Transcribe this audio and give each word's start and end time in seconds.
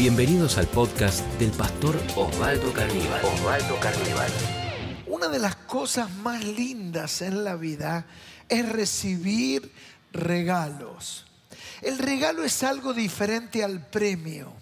Bienvenidos 0.00 0.56
al 0.56 0.66
podcast 0.66 1.26
del 1.38 1.50
pastor 1.50 1.94
Osvaldo 2.16 2.72
Carníbal. 2.72 3.22
Osvaldo 3.22 3.78
Carníbal. 3.80 4.30
Una 5.06 5.28
de 5.28 5.38
las 5.38 5.56
cosas 5.56 6.10
más 6.10 6.42
lindas 6.42 7.20
en 7.20 7.44
la 7.44 7.54
vida 7.54 8.06
es 8.48 8.66
recibir 8.66 9.70
regalos. 10.10 11.26
El 11.82 11.98
regalo 11.98 12.44
es 12.44 12.62
algo 12.62 12.94
diferente 12.94 13.62
al 13.62 13.88
premio. 13.88 14.54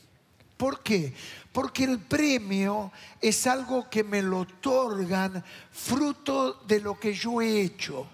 ¿Por 0.56 0.82
qué? 0.82 1.14
Porque 1.52 1.84
el 1.84 2.00
premio 2.00 2.90
es 3.20 3.46
algo 3.46 3.88
que 3.88 4.02
me 4.02 4.22
lo 4.22 4.40
otorgan 4.40 5.44
fruto 5.70 6.54
de 6.66 6.80
lo 6.80 6.98
que 6.98 7.14
yo 7.14 7.40
he 7.40 7.60
hecho, 7.60 8.08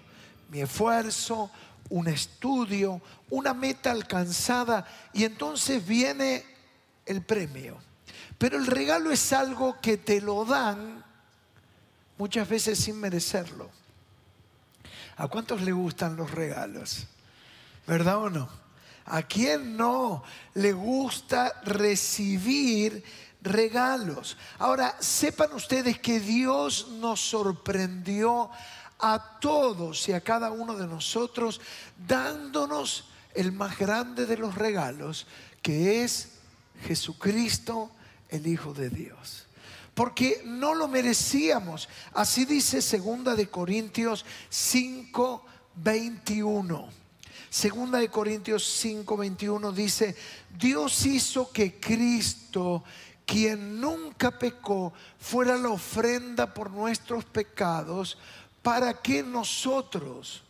mi 0.51 0.61
esfuerzo, 0.61 1.49
un 1.89 2.07
estudio, 2.07 3.01
una 3.31 3.55
meta 3.55 3.89
alcanzada 3.89 4.85
y 5.11 5.23
entonces 5.23 5.83
viene 5.83 6.54
el 7.05 7.21
premio. 7.21 7.77
Pero 8.37 8.57
el 8.57 8.67
regalo 8.67 9.11
es 9.11 9.33
algo 9.33 9.79
que 9.81 9.97
te 9.97 10.21
lo 10.21 10.45
dan 10.45 11.03
muchas 12.17 12.47
veces 12.47 12.79
sin 12.79 12.99
merecerlo. 12.99 13.69
¿A 15.17 15.27
cuántos 15.27 15.61
le 15.61 15.71
gustan 15.71 16.15
los 16.15 16.31
regalos? 16.31 17.07
¿Verdad 17.87 18.17
o 18.17 18.29
no? 18.29 18.49
¿A 19.05 19.21
quién 19.23 19.77
no 19.77 20.23
le 20.55 20.73
gusta 20.73 21.61
recibir 21.63 23.03
regalos? 23.41 24.35
Ahora, 24.57 24.95
sepan 24.99 25.53
ustedes 25.53 25.99
que 25.99 26.19
Dios 26.19 26.87
nos 26.99 27.21
sorprendió 27.21 28.49
a 28.99 29.39
todos 29.39 30.09
y 30.09 30.13
a 30.13 30.21
cada 30.21 30.51
uno 30.51 30.75
de 30.75 30.87
nosotros 30.87 31.61
dándonos 32.07 33.05
el 33.33 33.51
más 33.51 33.77
grande 33.77 34.25
de 34.25 34.37
los 34.37 34.55
regalos, 34.55 35.27
que 35.61 36.03
es 36.03 36.34
Jesucristo, 36.83 37.91
el 38.29 38.47
Hijo 38.47 38.73
de 38.73 38.89
Dios. 38.89 39.45
Porque 39.93 40.41
no 40.45 40.73
lo 40.75 40.87
merecíamos. 40.87 41.87
Así 42.13 42.45
dice 42.45 42.81
segunda 42.81 43.35
de 43.35 43.47
Corintios 43.47 44.25
5, 44.49 45.45
21. 45.75 46.89
Segunda 47.49 47.99
de 47.99 48.09
Corintios 48.09 48.65
5, 48.65 49.15
21 49.15 49.71
dice, 49.71 50.15
Dios 50.57 51.05
hizo 51.05 51.49
que 51.51 51.79
Cristo, 51.79 52.83
quien 53.25 53.79
nunca 53.79 54.37
pecó, 54.37 54.91
fuera 55.17 55.55
la 55.57 55.69
ofrenda 55.69 56.53
por 56.53 56.69
nuestros 56.69 57.23
pecados, 57.23 58.17
para 58.61 59.01
que 59.01 59.23
nosotros, 59.23 60.43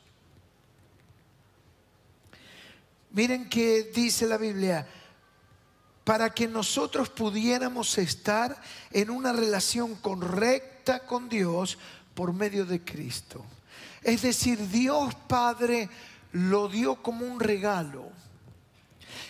miren 3.11 3.49
que 3.49 3.91
dice 3.93 4.25
la 4.25 4.37
Biblia, 4.37 4.87
para 6.05 6.29
que 6.29 6.47
nosotros 6.47 7.09
pudiéramos 7.09 7.97
estar 7.97 8.55
en 8.91 9.09
una 9.09 9.33
relación 9.33 9.95
correcta 9.95 10.99
con 10.99 11.27
Dios 11.27 11.77
por 12.13 12.31
medio 12.31 12.65
de 12.65 12.81
Cristo. 12.85 13.43
Es 14.03 14.21
decir, 14.21 14.69
Dios 14.69 15.15
Padre 15.27 15.89
lo 16.31 16.69
dio 16.69 17.01
como 17.01 17.25
un 17.25 17.39
regalo. 17.39 18.11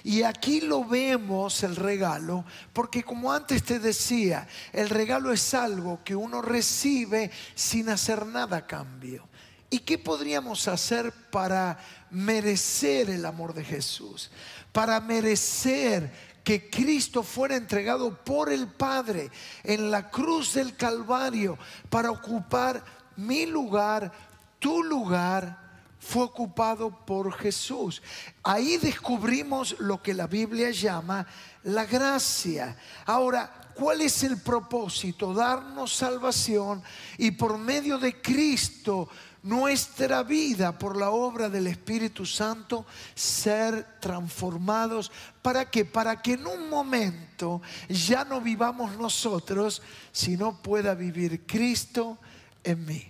Y 0.03 0.23
aquí 0.23 0.61
lo 0.61 0.83
vemos 0.83 1.63
el 1.63 1.77
regalo, 1.77 2.43
porque 2.73 3.03
como 3.03 3.31
antes 3.31 3.63
te 3.63 3.79
decía, 3.79 4.47
el 4.73 4.89
regalo 4.89 5.31
es 5.31 5.53
algo 5.53 6.01
que 6.03 6.15
uno 6.15 6.41
recibe 6.41 7.31
sin 7.55 7.89
hacer 7.89 8.25
nada 8.25 8.57
a 8.57 8.67
cambio. 8.67 9.27
¿Y 9.69 9.79
qué 9.79 9.97
podríamos 9.97 10.67
hacer 10.67 11.11
para 11.31 11.79
merecer 12.11 13.09
el 13.09 13.25
amor 13.25 13.53
de 13.53 13.63
Jesús? 13.63 14.29
Para 14.71 14.99
merecer 14.99 16.34
que 16.45 16.69
Cristo 16.69 17.23
fuera 17.23 17.55
entregado 17.55 18.23
por 18.23 18.53
el 18.53 18.67
Padre 18.67 19.31
en 19.63 19.89
la 19.89 20.11
cruz 20.11 20.53
del 20.53 20.77
Calvario 20.77 21.57
para 21.89 22.11
ocupar 22.11 22.85
mi 23.17 23.47
lugar, 23.47 24.11
tu 24.59 24.83
lugar, 24.83 25.65
fue 25.99 26.23
ocupado 26.23 27.03
por 27.03 27.33
Jesús. 27.33 28.01
Ahí 28.43 28.77
descubrimos 28.77 29.75
lo 29.79 30.03
que 30.03 30.13
la 30.13 30.27
Biblia 30.27 30.69
llama 30.69 31.25
la 31.63 31.85
gracia. 31.85 32.77
Ahora, 33.07 33.71
¿cuál 33.73 34.01
es 34.01 34.21
el 34.21 34.39
propósito? 34.39 35.33
Darnos 35.33 35.95
salvación 35.95 36.83
y 37.17 37.31
por 37.31 37.57
medio 37.57 37.97
de 37.97 38.21
Cristo 38.21 39.09
nuestra 39.45 40.23
vida 40.23 40.77
por 40.77 40.97
la 40.97 41.11
obra 41.11 41.49
del 41.49 41.67
Espíritu 41.67 42.25
Santo 42.25 42.83
ser 43.13 43.99
transformados. 43.99 45.11
¿Para 45.43 45.69
qué? 45.69 45.85
Para 45.85 46.19
que 46.19 46.33
en 46.33 46.47
un 46.47 46.67
momento 46.67 47.61
ya 47.87 48.25
no 48.25 48.41
vivamos 48.41 48.97
nosotros, 48.97 49.83
sino 50.11 50.61
pueda 50.63 50.95
vivir 50.95 51.45
Cristo 51.45 52.17
en 52.63 52.85
mí. 52.85 53.05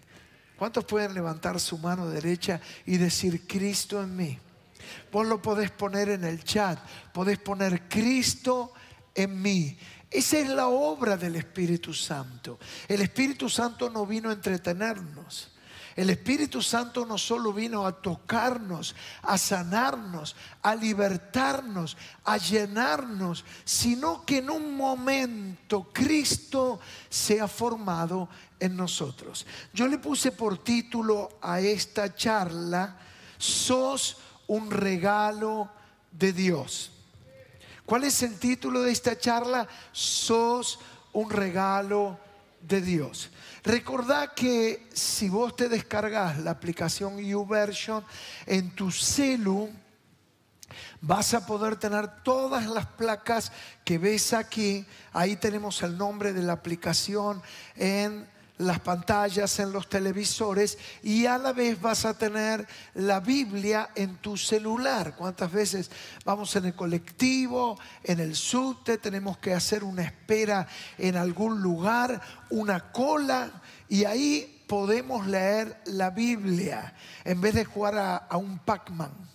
¿Cuántos 0.57 0.84
pueden 0.84 1.13
levantar 1.13 1.57
su 1.57 1.78
mano 1.78 2.09
derecha 2.09 2.59
y 2.85 2.97
decir 2.97 3.47
Cristo 3.47 4.03
en 4.03 4.16
mí? 4.16 4.38
Vos 5.13 5.25
lo 5.25 5.41
podés 5.41 5.72
poner 5.72 6.09
en 6.09 6.25
el 6.25 6.44
chat, 6.44 6.78
podés 7.13 7.40
poner 7.40 7.88
Cristo 7.88 8.73
en 9.13 9.41
mí. 9.41 9.78
Esa 10.12 10.40
es 10.40 10.50
la 10.50 10.67
obra 10.67 11.16
del 11.16 11.38
Espíritu 11.38 11.94
Santo. 11.94 12.59
El 12.90 13.02
Espíritu 13.02 13.50
Santo 13.50 13.90
no 13.90 14.06
vino 14.06 14.29
a 14.29 14.34
entretenernos. 14.34 15.55
El 15.96 16.10
Espíritu 16.10 16.62
Santo 16.62 17.06
no 17.06 17.18
solo 17.18 17.54
vino 17.54 17.86
a 17.86 17.94
tocarnos, 17.94 18.94
a 19.22 19.38
sanarnos, 19.38 20.36
a 20.62 20.76
libertarnos, 20.76 21.96
a 22.26 22.36
llenarnos, 22.38 23.46
sino 23.64 24.26
que 24.26 24.40
en 24.40 24.50
un 24.50 24.76
momento 24.76 25.90
Cristo 25.94 26.82
se 27.10 27.40
ha 27.40 27.48
formado 27.48 28.28
en 28.60 28.76
nosotros. 28.76 29.46
Yo 29.74 29.88
le 29.88 29.98
puse 29.98 30.34
por 30.34 30.58
título 30.58 31.40
a 31.42 31.62
esta 31.62 32.14
charla, 32.14 32.98
sos 33.38 34.18
un 34.48 34.70
regalo 34.72 35.70
de 36.12 36.34
Dios. 36.34 36.92
¿Cuál 37.86 38.04
es 38.04 38.22
el 38.22 38.38
título 38.38 38.82
de 38.82 38.92
esta 38.92 39.18
charla? 39.18 39.66
Sos 39.94 40.78
un 41.14 41.30
regalo 41.30 42.20
de 42.62 42.82
Dios. 42.82 43.30
Recordá 43.66 44.36
que 44.36 44.88
si 44.94 45.28
vos 45.28 45.56
te 45.56 45.68
descargas 45.68 46.38
la 46.38 46.52
aplicación 46.52 47.18
YouVersion 47.18 48.06
en 48.46 48.70
tu 48.76 48.92
celu, 48.92 49.72
vas 51.02 51.34
a 51.34 51.48
poder 51.48 51.76
tener 51.76 52.22
todas 52.22 52.68
las 52.68 52.86
placas 52.86 53.52
que 53.84 53.98
ves 53.98 54.34
aquí. 54.34 54.86
Ahí 55.14 55.36
tenemos 55.36 55.81
el 55.81 55.98
nombre 55.98 56.31
de 56.31 56.44
la 56.44 56.53
aplicación 56.53 57.42
en 57.76 58.30
las 58.58 58.80
pantallas, 58.80 59.60
en 59.60 59.72
los 59.72 59.90
televisores 59.90 60.78
y 61.04 61.26
a 61.26 61.38
la 61.38 61.52
vez 61.52 61.80
vas 61.82 62.06
a 62.06 62.18
tener 62.18 62.68
la 62.94 63.20
Biblia 63.20 63.90
en 63.96 64.18
tu 64.18 64.38
celular. 64.38 65.16
¿Cuántas 65.16 65.52
veces 65.52 65.92
vamos 66.24 66.56
en 66.56 66.66
el 66.66 66.76
colectivo, 66.76 67.78
en 68.04 68.20
el 68.20 68.36
subte, 68.36 68.98
tenemos 68.98 69.38
que 69.38 69.54
hacer 69.54 69.84
una 69.84 70.04
espera 70.04 70.68
en 70.98 71.18
algún 71.18 71.62
lugar, 71.62 72.22
una 72.50 72.92
cola 72.92 73.62
y 73.90 74.06
ahí 74.06 74.64
podemos 74.68 75.28
leer 75.28 75.82
la 75.86 76.10
Biblia 76.10 76.94
en 77.24 77.42
vez 77.42 77.56
de 77.56 77.66
jugar 77.66 78.28
a, 78.30 78.38
un 78.38 78.60
Pac-Man? 78.60 79.34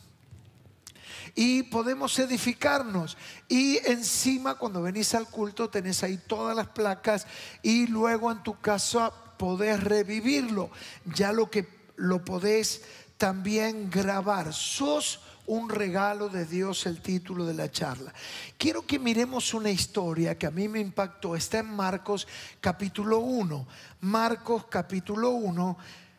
Y 1.35 1.65
podemos 1.65 2.19
edificarnos. 2.19 3.17
Y 3.49 3.79
encima 3.87 4.57
cuando 4.57 4.83
venís 4.83 5.15
al 5.15 5.29
culto 5.29 5.71
tenés 5.71 6.03
ahí 6.03 6.19
todas 6.27 6.57
las 6.57 6.69
placas 6.69 7.27
y 7.63 7.87
luego 7.87 8.31
en 8.31 8.43
tu 8.43 8.59
casa 8.61 9.13
podés 9.37 9.83
revivirlo. 9.83 10.71
Ya 11.05 11.33
lo 11.33 11.51
que 11.51 11.69
lo 11.97 12.25
podés 12.25 12.83
también 13.17 13.91
grabar. 13.91 14.53
Sos 14.53 15.21
un 15.47 15.69
regalo 15.69 16.29
de 16.29 16.47
Dios 16.47 16.87
el 16.87 17.01
título 17.01 17.45
de 17.45 17.55
la 17.55 17.71
charla. 17.71 18.13
Quiero 18.57 18.87
que 18.87 18.99
miremos 18.99 19.53
una 19.53 19.71
historia 19.71 20.39
que 20.39 20.47
a 20.47 20.51
mí 20.51 20.69
me 20.69 20.81
impactó. 20.81 21.35
Está 21.35 21.59
en 21.59 21.75
Marcos 21.75 22.29
capítulo 22.61 23.19
1. 23.19 23.67
Marcos 24.03 24.67
capítulo 24.71 25.31
1, 25.31 25.77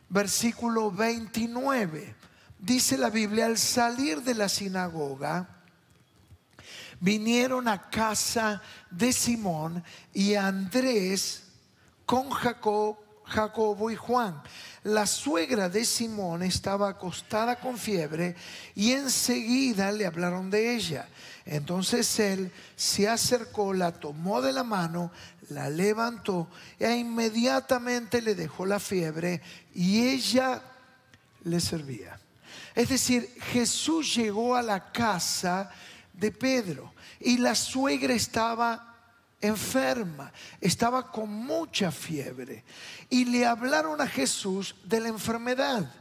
versículo 0.10 0.92
29 0.92 2.31
dice 2.62 2.98
la 2.98 3.10
Biblia, 3.10 3.48
al 3.48 3.58
salir 3.58 4.22
de 4.22 4.36
la 4.36 4.48
sinagoga, 4.48 5.50
vinieron 7.00 7.68
a 7.68 7.90
casa 7.90 8.62
de 8.90 9.12
Simón 9.12 9.84
y 10.14 10.36
Andrés 10.36 11.44
con 12.06 12.30
Jacob, 12.30 12.98
Jacobo 13.26 13.90
y 13.90 13.96
Juan. 13.96 14.42
La 14.84 15.08
suegra 15.08 15.70
de 15.70 15.84
Simón 15.84 16.44
estaba 16.44 16.90
acostada 16.90 17.60
con 17.60 17.78
fiebre 17.78 18.36
y 18.76 18.92
enseguida 18.92 19.92
le 19.92 20.06
hablaron 20.06 20.50
de 20.50 20.76
ella. 20.76 21.08
Entonces 21.46 22.20
él 22.20 22.52
se 22.76 23.10
acercó, 23.10 23.74
la 23.74 23.92
tomó 23.92 24.42
de 24.42 24.54
la 24.54 24.64
mano, 24.64 25.12
la 25.50 25.70
levantó 25.70 26.48
e 26.78 26.96
inmediatamente 26.96 28.22
le 28.22 28.36
dejó 28.36 28.66
la 28.66 28.80
fiebre 28.80 29.42
y 29.74 30.08
ella 30.08 30.62
le 31.44 31.60
servía. 31.60 32.21
Es 32.76 32.90
decir, 32.90 33.34
Jesús 33.52 34.16
llegó 34.16 34.56
a 34.56 34.62
la 34.62 34.92
casa 34.92 35.72
de 36.14 36.32
Pedro. 36.32 36.94
Y 37.20 37.38
la 37.38 37.56
suegra 37.56 38.14
estaba 38.14 38.88
enferma, 39.42 40.32
estaba 40.60 41.12
con 41.12 41.30
mucha 41.30 41.92
fiebre. 41.92 42.64
Y 43.10 43.26
le 43.26 43.46
hablaron 43.46 44.00
a 44.02 44.08
Jesús 44.08 44.76
de 44.84 45.00
la 45.00 45.10
enfermedad. 45.10 45.92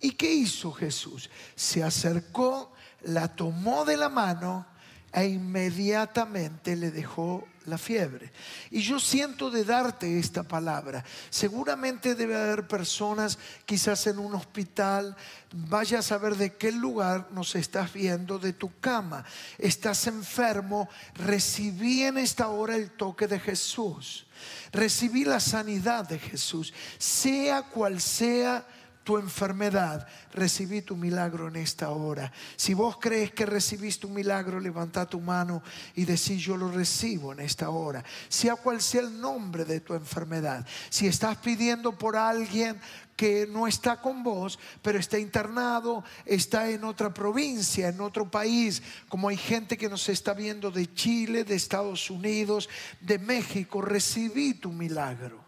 ¿Y 0.00 0.12
qué 0.12 0.32
hizo 0.32 0.72
Jesús? 0.72 1.30
Se 1.54 1.82
acercó, 1.82 2.72
la 3.02 3.34
tomó 3.34 3.84
de 3.84 3.96
la 3.96 4.08
mano 4.08 4.66
e 5.16 5.28
inmediatamente 5.28 6.76
le 6.76 6.90
dejó 6.90 7.48
la 7.64 7.78
fiebre. 7.78 8.30
Y 8.70 8.82
yo 8.82 9.00
siento 9.00 9.50
de 9.50 9.64
darte 9.64 10.18
esta 10.18 10.42
palabra. 10.42 11.02
Seguramente 11.30 12.14
debe 12.14 12.36
haber 12.36 12.68
personas, 12.68 13.38
quizás 13.64 14.06
en 14.08 14.18
un 14.18 14.34
hospital, 14.34 15.16
vaya 15.52 16.00
a 16.00 16.02
saber 16.02 16.36
de 16.36 16.54
qué 16.56 16.70
lugar 16.70 17.28
nos 17.32 17.54
estás 17.54 17.94
viendo, 17.94 18.38
de 18.38 18.52
tu 18.52 18.78
cama. 18.78 19.24
Estás 19.56 20.06
enfermo, 20.06 20.86
recibí 21.14 22.02
en 22.02 22.18
esta 22.18 22.48
hora 22.48 22.76
el 22.76 22.90
toque 22.90 23.26
de 23.26 23.40
Jesús. 23.40 24.26
Recibí 24.70 25.24
la 25.24 25.40
sanidad 25.40 26.06
de 26.06 26.18
Jesús, 26.18 26.74
sea 26.98 27.62
cual 27.62 28.02
sea 28.02 28.66
tu 29.06 29.18
enfermedad, 29.18 30.04
recibí 30.32 30.82
tu 30.82 30.96
milagro 30.96 31.46
en 31.46 31.54
esta 31.54 31.90
hora. 31.90 32.32
Si 32.56 32.74
vos 32.74 32.96
crees 33.00 33.30
que 33.30 33.46
recibiste 33.46 34.04
un 34.04 34.14
milagro, 34.14 34.58
levanta 34.58 35.06
tu 35.06 35.20
mano 35.20 35.62
y 35.94 36.04
decís 36.04 36.42
yo 36.42 36.56
lo 36.56 36.72
recibo 36.72 37.32
en 37.32 37.38
esta 37.38 37.70
hora. 37.70 38.02
Sea 38.28 38.56
cual 38.56 38.82
sea 38.82 39.02
el 39.02 39.20
nombre 39.20 39.64
de 39.64 39.78
tu 39.78 39.94
enfermedad. 39.94 40.66
Si 40.90 41.06
estás 41.06 41.36
pidiendo 41.36 41.96
por 41.96 42.16
alguien 42.16 42.80
que 43.14 43.46
no 43.46 43.68
está 43.68 44.00
con 44.00 44.24
vos, 44.24 44.58
pero 44.82 44.98
está 44.98 45.20
internado, 45.20 46.02
está 46.24 46.68
en 46.68 46.82
otra 46.82 47.14
provincia, 47.14 47.88
en 47.88 48.00
otro 48.00 48.28
país, 48.28 48.82
como 49.08 49.28
hay 49.28 49.36
gente 49.36 49.76
que 49.76 49.88
nos 49.88 50.08
está 50.08 50.34
viendo 50.34 50.72
de 50.72 50.92
Chile, 50.92 51.44
de 51.44 51.54
Estados 51.54 52.10
Unidos, 52.10 52.68
de 53.00 53.20
México, 53.20 53.80
recibí 53.80 54.54
tu 54.54 54.72
milagro 54.72 55.45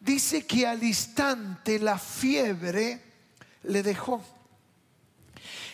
dice 0.00 0.46
que 0.46 0.66
al 0.66 0.82
instante 0.82 1.78
la 1.78 1.98
fiebre 1.98 3.02
le 3.64 3.82
dejó. 3.82 4.22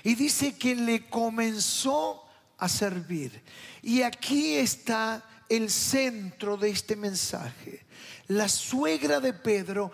Y 0.03 0.15
dice 0.15 0.57
que 0.57 0.75
le 0.75 1.09
comenzó 1.09 2.25
a 2.59 2.69
servir. 2.69 3.43
Y 3.83 4.03
aquí 4.03 4.55
está 4.55 5.25
el 5.49 5.71
centro 5.71 6.57
de 6.57 6.71
este 6.71 6.97
mensaje. 6.97 7.85
La 8.29 8.49
suegra 8.49 9.21
de 9.21 9.33
Pedro 9.33 9.93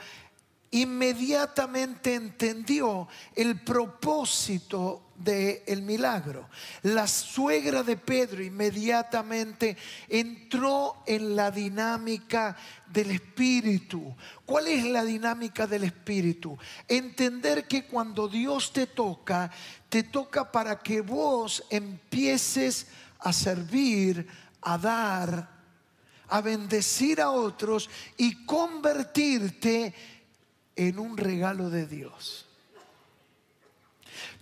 inmediatamente 0.71 2.15
entendió 2.15 3.09
el 3.35 3.61
propósito 3.61 5.09
del 5.22 5.82
milagro. 5.82 6.49
La 6.82 7.06
suegra 7.06 7.82
de 7.82 7.96
Pedro 7.96 8.43
inmediatamente 8.43 9.76
entró 10.08 11.02
en 11.06 11.37
la 11.37 11.50
dinámica 11.50 12.56
del 12.87 13.12
Espíritu. 13.12 14.14
¿Cuál 14.44 14.69
es 14.69 14.84
la 14.84 15.05
dinámica 15.05 15.67
del 15.67 15.84
Espíritu? 15.84 16.56
Entender 16.88 17.67
que 17.67 17.84
cuando 17.84 18.28
Dios 18.28 18.72
te 18.72 18.87
toca, 18.87 19.50
te 19.88 20.05
toca 20.05 20.50
para 20.50 20.78
que 20.81 21.00
vos 21.00 21.64
empieces 21.70 22.87
a 23.19 23.32
servir, 23.32 24.26
a 24.62 24.78
dar, 24.78 25.61
a 26.28 26.40
bendecir 26.40 27.20
a 27.20 27.31
otros 27.31 27.90
y 28.17 28.44
convertirte 28.46 29.94
en 30.76 30.99
un 30.99 31.17
regalo 31.17 31.69
de 31.69 31.87
Dios. 31.87 32.50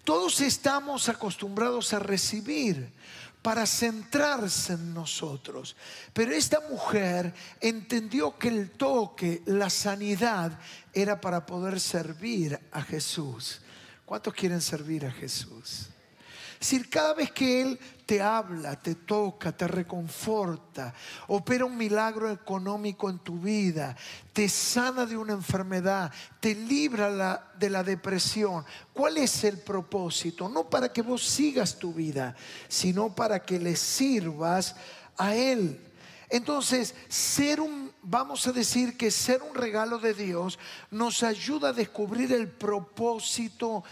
Todos 0.05 0.41
estamos 0.41 1.09
acostumbrados 1.09 1.93
a 1.93 1.99
recibir 1.99 2.93
para 3.43 3.67
centrarse 3.67 4.75
en 4.75 4.93
nosotros. 4.93 5.77
Pero 6.13 6.33
esta 6.33 6.61
mujer 6.69 7.33
entendió 7.61 8.37
que 8.39 8.49
el 8.49 8.71
toque, 8.71 9.43
la 9.47 9.71
sanidad, 9.71 10.59
era 10.93 11.21
para 11.21 11.47
poder 11.47 11.81
servir 11.81 12.59
a 12.73 12.83
Jesús. 12.83 13.61
¿Cuántos 14.05 14.35
quieren 14.35 14.61
servir 14.61 15.07
a 15.07 15.11
Jesús? 15.11 15.89
Es 16.61 16.71
decir, 16.71 16.91
cada 16.91 17.15
vez 17.15 17.31
que 17.31 17.63
Él 17.63 17.79
te 18.05 18.21
habla, 18.21 18.75
te 18.75 18.97
toca, 18.97 19.53
te 19.53 19.69
reconforta, 19.69 20.93
opera 21.29 21.65
un 21.65 21.77
milagro 21.77 22.31
económico 22.33 23.09
en 23.09 23.21
tu 23.21 23.39
vida, 23.39 23.95
te 24.33 24.49
sana 24.49 25.07
de 25.07 25.17
una 25.17 25.35
enfermedad, 25.35 26.11
te 26.41 26.55
libra 26.55 27.53
de 27.57 27.71
la 27.71 27.85
depresión. 27.85 28.65
¿Cuál 28.93 29.19
es 29.19 29.45
el 29.45 29.59
propósito? 29.59 30.49
No 30.49 30.69
para 30.69 30.93
que 30.93 31.03
vos 31.03 31.23
sigas 31.23 31.79
tu 31.79 31.93
vida, 31.93 32.35
sino 32.67 33.15
para 33.15 33.45
que 33.45 33.61
le 33.61 33.77
sirvas 33.77 34.75
a 35.17 35.37
Él. 35.37 35.81
Entonces, 36.31 36.95
ser 37.09 37.61
un, 37.61 37.93
vamos 38.03 38.47
a 38.47 38.53
decir 38.53 38.97
que 38.97 39.11
ser 39.11 39.43
un 39.43 39.55
regalo 39.55 39.99
de 39.99 40.13
Dios 40.13 40.59
nos 40.91 41.23
ayuda 41.23 41.69
a 41.69 41.73
descubrir 41.73 42.33
el 42.33 42.49
propósito 42.49 43.85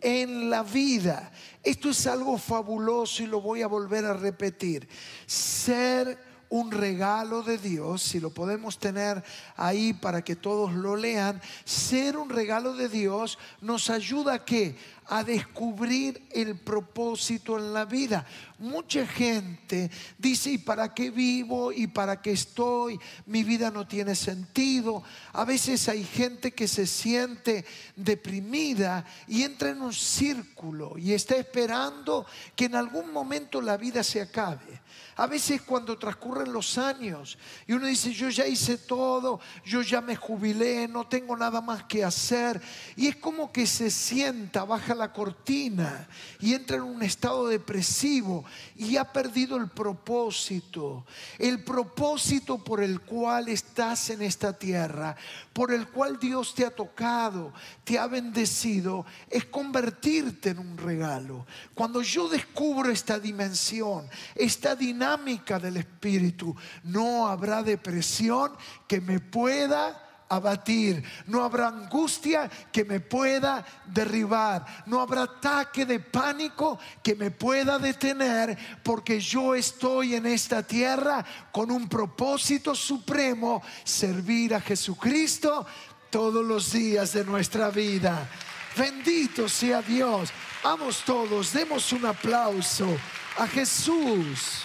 en 0.00 0.50
la 0.50 0.62
vida. 0.62 1.30
Esto 1.62 1.90
es 1.90 2.06
algo 2.06 2.38
fabuloso 2.38 3.22
y 3.22 3.26
lo 3.26 3.40
voy 3.40 3.62
a 3.62 3.66
volver 3.66 4.04
a 4.04 4.14
repetir. 4.14 4.88
Ser 5.26 6.18
un 6.50 6.70
regalo 6.70 7.42
de 7.42 7.58
Dios, 7.58 8.02
si 8.02 8.20
lo 8.20 8.30
podemos 8.30 8.78
tener 8.78 9.22
ahí 9.56 9.92
para 9.92 10.22
que 10.22 10.36
todos 10.36 10.72
lo 10.72 10.96
lean, 10.96 11.40
ser 11.64 12.16
un 12.16 12.30
regalo 12.30 12.74
de 12.74 12.88
Dios 12.88 13.38
nos 13.60 13.90
ayuda 13.90 14.34
a 14.34 14.44
qué? 14.44 14.76
A 15.08 15.24
descubrir 15.24 16.28
el 16.32 16.56
propósito 16.56 17.58
en 17.58 17.72
la 17.72 17.84
vida. 17.84 18.26
Mucha 18.58 19.06
gente 19.06 19.90
dice, 20.18 20.50
¿y 20.50 20.58
para 20.58 20.92
qué 20.92 21.10
vivo? 21.10 21.72
¿Y 21.72 21.86
para 21.86 22.20
qué 22.20 22.32
estoy? 22.32 22.98
Mi 23.26 23.44
vida 23.44 23.70
no 23.70 23.86
tiene 23.86 24.14
sentido. 24.14 25.02
A 25.32 25.44
veces 25.44 25.88
hay 25.88 26.04
gente 26.04 26.52
que 26.52 26.68
se 26.68 26.86
siente 26.86 27.64
deprimida 27.96 29.04
y 29.26 29.42
entra 29.42 29.70
en 29.70 29.82
un 29.82 29.92
círculo 29.92 30.98
y 30.98 31.12
está 31.12 31.36
esperando 31.36 32.26
que 32.54 32.66
en 32.66 32.74
algún 32.74 33.12
momento 33.12 33.60
la 33.60 33.76
vida 33.76 34.02
se 34.02 34.20
acabe. 34.20 34.80
A 35.16 35.26
veces 35.26 35.62
cuando 35.62 35.98
transcurren 35.98 36.52
los 36.52 36.78
años 36.78 37.38
y 37.66 37.72
uno 37.72 37.86
dice, 37.86 38.12
yo 38.12 38.28
ya 38.28 38.46
hice 38.46 38.78
todo, 38.78 39.40
yo 39.64 39.82
ya 39.82 40.00
me 40.00 40.14
jubilé, 40.14 40.86
no 40.86 41.08
tengo 41.08 41.36
nada 41.36 41.60
más 41.60 41.84
que 41.84 42.04
hacer. 42.04 42.60
Y 42.94 43.08
es 43.08 43.16
como 43.16 43.50
que 43.50 43.66
se 43.66 43.90
sienta, 43.90 44.64
baja 44.64 44.94
la 44.98 45.12
cortina 45.12 46.08
y 46.40 46.54
entra 46.54 46.76
en 46.76 46.82
un 46.82 47.02
estado 47.02 47.48
depresivo 47.48 48.44
y 48.76 48.96
ha 48.96 49.12
perdido 49.12 49.56
el 49.56 49.68
propósito. 49.68 51.06
El 51.38 51.64
propósito 51.64 52.62
por 52.62 52.82
el 52.82 53.00
cual 53.00 53.48
estás 53.48 54.10
en 54.10 54.22
esta 54.22 54.58
tierra, 54.58 55.16
por 55.52 55.72
el 55.72 55.88
cual 55.88 56.18
Dios 56.18 56.54
te 56.54 56.66
ha 56.66 56.70
tocado, 56.70 57.52
te 57.84 57.98
ha 57.98 58.06
bendecido, 58.06 59.06
es 59.30 59.44
convertirte 59.46 60.50
en 60.50 60.58
un 60.58 60.76
regalo. 60.76 61.46
Cuando 61.74 62.02
yo 62.02 62.28
descubro 62.28 62.90
esta 62.90 63.18
dimensión, 63.18 64.08
esta 64.34 64.74
dinámica, 64.76 65.38
del 65.58 65.76
Espíritu, 65.76 66.54
no 66.82 67.28
habrá 67.28 67.62
depresión 67.62 68.52
que 68.86 69.00
me 69.00 69.20
pueda 69.20 70.07
abatir, 70.28 71.02
no 71.26 71.42
habrá 71.42 71.68
angustia 71.68 72.50
que 72.72 72.84
me 72.84 73.00
pueda 73.00 73.64
derribar, 73.86 74.64
no 74.86 75.00
habrá 75.00 75.22
ataque 75.22 75.86
de 75.86 76.00
pánico 76.00 76.78
que 77.02 77.14
me 77.14 77.30
pueda 77.30 77.78
detener, 77.78 78.56
porque 78.82 79.20
yo 79.20 79.54
estoy 79.54 80.14
en 80.14 80.26
esta 80.26 80.62
tierra 80.62 81.24
con 81.50 81.70
un 81.70 81.88
propósito 81.88 82.74
supremo, 82.74 83.62
servir 83.84 84.54
a 84.54 84.60
Jesucristo 84.60 85.66
todos 86.10 86.44
los 86.44 86.72
días 86.72 87.12
de 87.12 87.24
nuestra 87.24 87.70
vida. 87.70 88.28
Bendito 88.76 89.48
sea 89.48 89.82
Dios. 89.82 90.30
Vamos 90.62 91.02
todos, 91.04 91.52
demos 91.52 91.92
un 91.92 92.06
aplauso 92.06 92.96
a 93.36 93.46
Jesús. 93.46 94.64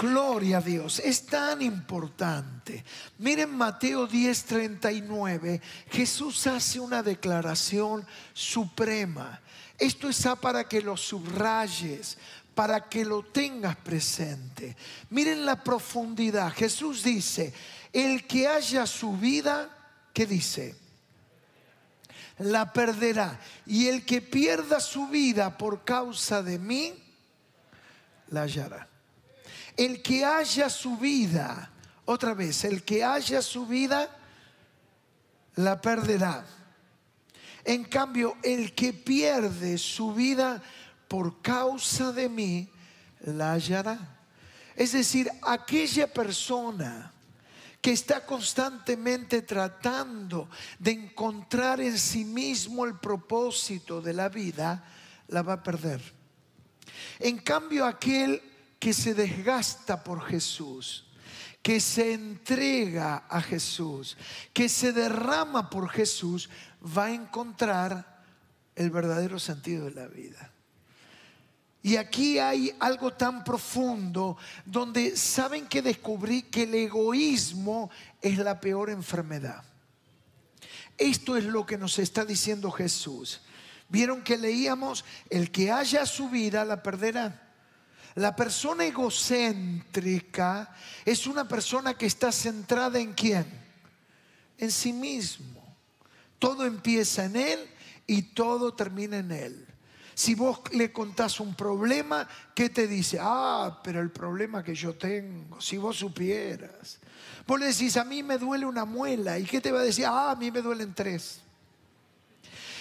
Gloria 0.00 0.58
a 0.58 0.60
Dios, 0.62 0.98
es 0.98 1.26
tan 1.26 1.60
importante. 1.60 2.82
Miren 3.18 3.54
Mateo 3.54 4.08
10:39, 4.08 5.60
Jesús 5.90 6.46
hace 6.46 6.80
una 6.80 7.02
declaración 7.02 8.06
suprema. 8.32 9.38
Esto 9.78 10.08
está 10.08 10.36
para 10.36 10.66
que 10.66 10.80
lo 10.80 10.96
subrayes, 10.96 12.16
para 12.54 12.88
que 12.88 13.04
lo 13.04 13.24
tengas 13.24 13.76
presente. 13.76 14.74
Miren 15.10 15.44
la 15.44 15.62
profundidad. 15.62 16.50
Jesús 16.54 17.02
dice, 17.02 17.52
el 17.92 18.26
que 18.26 18.48
haya 18.48 18.86
su 18.86 19.18
vida, 19.18 19.68
¿qué 20.14 20.24
dice? 20.24 20.76
La 22.38 22.72
perderá. 22.72 23.38
Y 23.66 23.88
el 23.88 24.06
que 24.06 24.22
pierda 24.22 24.80
su 24.80 25.08
vida 25.08 25.58
por 25.58 25.84
causa 25.84 26.42
de 26.42 26.58
mí, 26.58 26.94
la 28.28 28.42
hallará. 28.42 28.89
El 29.80 30.02
que 30.02 30.26
haya 30.26 30.68
su 30.68 30.98
vida, 30.98 31.70
otra 32.04 32.34
vez, 32.34 32.64
el 32.64 32.82
que 32.82 33.02
haya 33.02 33.40
su 33.40 33.64
vida, 33.64 34.14
la 35.54 35.80
perderá. 35.80 36.44
En 37.64 37.84
cambio, 37.84 38.36
el 38.42 38.74
que 38.74 38.92
pierde 38.92 39.78
su 39.78 40.12
vida 40.12 40.62
por 41.08 41.40
causa 41.40 42.12
de 42.12 42.28
mí, 42.28 42.68
la 43.20 43.52
hallará. 43.52 43.98
Es 44.76 44.92
decir, 44.92 45.30
aquella 45.40 46.12
persona 46.12 47.14
que 47.80 47.92
está 47.92 48.26
constantemente 48.26 49.40
tratando 49.40 50.50
de 50.78 50.90
encontrar 50.90 51.80
en 51.80 51.96
sí 51.96 52.26
mismo 52.26 52.84
el 52.84 52.98
propósito 52.98 54.02
de 54.02 54.12
la 54.12 54.28
vida, 54.28 54.84
la 55.28 55.40
va 55.40 55.54
a 55.54 55.62
perder. 55.62 56.02
En 57.18 57.38
cambio, 57.38 57.86
aquel 57.86 58.42
que 58.80 58.94
se 58.94 59.14
desgasta 59.14 60.02
por 60.02 60.24
Jesús, 60.24 61.04
que 61.62 61.78
se 61.78 62.14
entrega 62.14 63.26
a 63.28 63.42
Jesús, 63.42 64.16
que 64.54 64.68
se 64.70 64.92
derrama 64.92 65.68
por 65.68 65.90
Jesús, 65.90 66.48
va 66.84 67.04
a 67.04 67.14
encontrar 67.14 68.24
el 68.74 68.90
verdadero 68.90 69.38
sentido 69.38 69.84
de 69.84 69.90
la 69.92 70.08
vida. 70.08 70.50
Y 71.82 71.96
aquí 71.96 72.38
hay 72.38 72.74
algo 72.80 73.12
tan 73.12 73.44
profundo 73.44 74.36
donde 74.64 75.16
saben 75.16 75.66
que 75.66 75.82
descubrí 75.82 76.42
que 76.42 76.62
el 76.62 76.74
egoísmo 76.74 77.90
es 78.20 78.38
la 78.38 78.60
peor 78.60 78.90
enfermedad. 78.90 79.62
Esto 80.96 81.36
es 81.36 81.44
lo 81.44 81.64
que 81.64 81.78
nos 81.78 81.98
está 81.98 82.24
diciendo 82.24 82.70
Jesús. 82.70 83.42
Vieron 83.88 84.22
que 84.22 84.38
leíamos, 84.38 85.04
el 85.28 85.50
que 85.50 85.70
haya 85.70 86.06
su 86.06 86.30
vida 86.30 86.64
la 86.64 86.82
perderá. 86.82 87.49
La 88.20 88.36
persona 88.36 88.84
egocéntrica 88.84 90.76
es 91.06 91.26
una 91.26 91.48
persona 91.48 91.94
que 91.94 92.04
está 92.04 92.30
centrada 92.30 92.98
en 92.98 93.14
quién? 93.14 93.46
En 94.58 94.70
sí 94.70 94.92
mismo. 94.92 95.74
Todo 96.38 96.66
empieza 96.66 97.24
en 97.24 97.36
él 97.36 97.66
y 98.06 98.20
todo 98.20 98.74
termina 98.74 99.16
en 99.16 99.32
él. 99.32 99.66
Si 100.14 100.34
vos 100.34 100.60
le 100.72 100.92
contás 100.92 101.40
un 101.40 101.54
problema, 101.54 102.28
¿qué 102.54 102.68
te 102.68 102.86
dice? 102.86 103.16
Ah, 103.18 103.80
pero 103.82 104.02
el 104.02 104.10
problema 104.10 104.62
que 104.62 104.74
yo 104.74 104.94
tengo, 104.96 105.58
si 105.58 105.78
vos 105.78 105.96
supieras. 105.96 106.98
Vos 107.46 107.58
le 107.58 107.68
decís, 107.68 107.96
a 107.96 108.04
mí 108.04 108.22
me 108.22 108.36
duele 108.36 108.66
una 108.66 108.84
muela. 108.84 109.38
¿Y 109.38 109.44
qué 109.44 109.62
te 109.62 109.72
va 109.72 109.80
a 109.80 109.84
decir? 109.84 110.04
Ah, 110.04 110.32
a 110.32 110.36
mí 110.36 110.50
me 110.50 110.60
duelen 110.60 110.92
tres. 110.94 111.40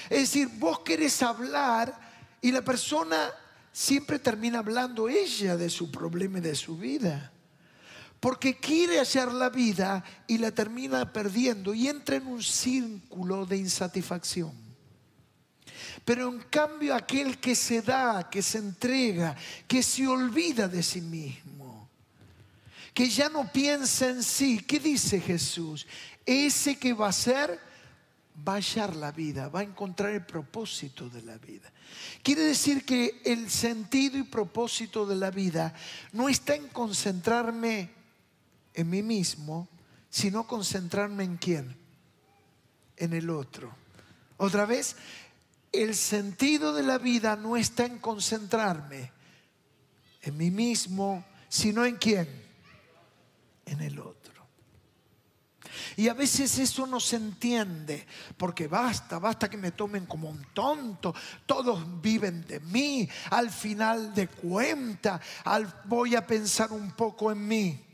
Es 0.10 0.20
decir, 0.20 0.50
vos 0.56 0.82
querés 0.82 1.24
hablar 1.24 1.98
y 2.42 2.52
la 2.52 2.62
persona 2.62 3.32
siempre 3.72 4.20
termina 4.20 4.60
hablando 4.60 5.10
ella 5.10 5.56
de 5.58 5.70
su 5.70 5.92
problema 5.92 6.40
y 6.40 6.42
de 6.42 6.56
su 6.56 6.78
vida. 6.78 7.32
Porque 8.20 8.58
quiere 8.58 9.00
hallar 9.00 9.32
la 9.34 9.50
vida 9.50 10.04
y 10.28 10.38
la 10.38 10.52
termina 10.52 11.14
perdiendo 11.14 11.74
y 11.74 11.88
entra 11.88 12.18
en 12.18 12.28
un 12.28 12.44
círculo 12.44 13.46
de 13.46 13.58
insatisfacción. 13.58 14.52
Pero 16.04 16.30
en 16.30 16.40
cambio 16.50 16.96
aquel 16.96 17.38
que 17.38 17.56
se 17.56 17.82
da, 17.82 18.30
que 18.30 18.42
se 18.42 18.58
entrega, 18.58 19.36
que 19.68 19.82
se 19.84 20.08
olvida 20.08 20.68
de 20.68 20.84
sí 20.84 21.02
mismo, 21.02 21.90
que 22.94 23.10
ya 23.10 23.30
no 23.30 23.50
piensa 23.52 24.10
en 24.10 24.24
sí, 24.24 24.60
¿qué 24.60 24.80
dice 24.80 25.22
Jesús? 25.22 25.88
Ese 26.26 26.78
que 26.78 26.94
va 26.94 27.10
a 27.10 27.14
ser, 27.14 27.60
va 28.48 28.54
a 28.54 28.56
hallar 28.56 28.96
la 28.96 29.12
vida, 29.12 29.48
va 29.48 29.62
a 29.62 29.64
encontrar 29.64 30.12
el 30.12 30.26
propósito 30.26 31.10
de 31.10 31.22
la 31.22 31.38
vida. 31.38 31.72
Quiere 32.24 32.42
decir 32.42 32.86
que 32.86 33.22
el 33.26 33.50
sentido 33.50 34.18
y 34.18 34.24
propósito 34.24 35.06
de 35.06 35.16
la 35.16 35.32
vida 35.32 35.74
no 36.12 36.30
está 36.30 36.56
en 36.56 36.68
concentrarme 36.68 37.90
en 38.74 38.90
mí 38.90 39.02
mismo, 39.02 39.68
sino 40.10 40.48
concentrarme 40.48 41.24
en 41.24 41.38
quién, 41.38 41.78
en 42.98 43.14
el 43.14 43.30
otro. 43.30 43.74
Otra 44.38 44.66
vez, 44.66 44.96
el 45.72 45.96
sentido 45.96 46.74
de 46.74 46.84
la 46.84 46.98
vida 46.98 47.36
no 47.36 47.58
está 47.58 47.86
en 47.86 48.00
concentrarme 48.00 49.12
en 50.22 50.38
mí 50.38 50.52
mismo, 50.52 51.24
sino 51.48 51.86
en 51.86 51.96
quién? 51.96 52.28
En 53.66 53.82
el 53.82 54.00
otro. 54.00 54.19
Y 55.96 56.08
a 56.08 56.14
veces 56.14 56.58
eso 56.60 56.86
no 56.88 57.00
se 57.00 57.16
entiende, 57.16 58.06
porque 58.38 58.68
basta, 58.68 59.20
basta 59.20 59.50
que 59.50 59.58
me 59.58 59.72
tomen 59.72 60.06
como 60.06 60.30
un 60.30 60.46
tonto, 60.54 61.14
todos 61.46 62.02
viven 62.02 62.46
de 62.48 62.60
mí, 62.60 63.08
al 63.32 63.50
final 63.50 64.14
de 64.14 64.28
cuenta, 64.28 65.20
voy 65.86 66.16
a 66.16 66.26
pensar 66.26 66.72
un 66.72 66.92
poco 66.92 67.32
en 67.32 67.48
mí. 67.48 67.86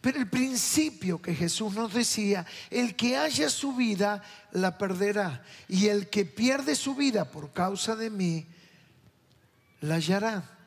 Pero 0.00 0.18
el 0.18 0.28
principio 0.28 1.20
que 1.20 1.34
Jesús 1.34 1.74
nos 1.74 1.92
decía, 1.92 2.46
el 2.70 2.96
que 2.96 3.16
haya 3.16 3.50
su 3.50 3.74
vida, 3.74 4.22
la 4.52 4.78
perderá. 4.78 5.42
Y 5.68 5.88
el 5.88 6.08
que 6.08 6.24
pierde 6.24 6.74
su 6.74 6.94
vida 6.94 7.26
por 7.26 7.52
causa 7.52 7.96
de 7.96 8.08
mí, 8.08 8.46
la 9.80 9.96
hallará. 9.96 10.59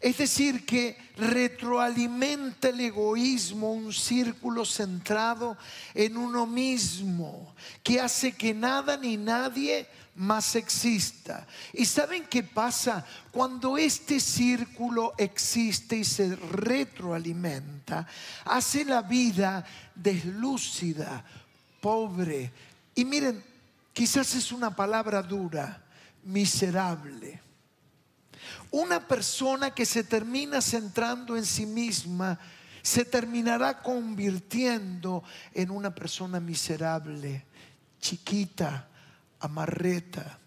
Es 0.00 0.18
decir, 0.18 0.64
que 0.64 0.96
retroalimenta 1.16 2.68
el 2.68 2.80
egoísmo, 2.80 3.72
un 3.72 3.92
círculo 3.92 4.64
centrado 4.64 5.56
en 5.94 6.16
uno 6.16 6.46
mismo, 6.46 7.54
que 7.82 8.00
hace 8.00 8.32
que 8.32 8.54
nada 8.54 8.96
ni 8.96 9.16
nadie 9.16 9.86
más 10.14 10.54
exista. 10.54 11.46
¿Y 11.72 11.84
saben 11.84 12.26
qué 12.26 12.42
pasa? 12.42 13.06
Cuando 13.30 13.78
este 13.78 14.20
círculo 14.20 15.14
existe 15.16 15.96
y 15.96 16.04
se 16.04 16.36
retroalimenta, 16.36 18.06
hace 18.44 18.84
la 18.84 19.02
vida 19.02 19.64
deslúcida, 19.94 21.24
pobre. 21.80 22.52
Y 22.94 23.04
miren, 23.04 23.42
quizás 23.92 24.34
es 24.34 24.52
una 24.52 24.74
palabra 24.74 25.22
dura, 25.22 25.82
miserable. 26.24 27.49
Una 28.70 29.06
persona 29.06 29.72
que 29.72 29.84
se 29.84 30.04
termina 30.04 30.60
centrando 30.60 31.36
en 31.36 31.44
sí 31.44 31.66
misma, 31.66 32.38
se 32.82 33.04
terminará 33.04 33.82
convirtiendo 33.82 35.22
en 35.52 35.70
una 35.70 35.94
persona 35.94 36.40
miserable, 36.40 37.46
chiquita, 38.00 38.88
amarreta. 39.40 40.38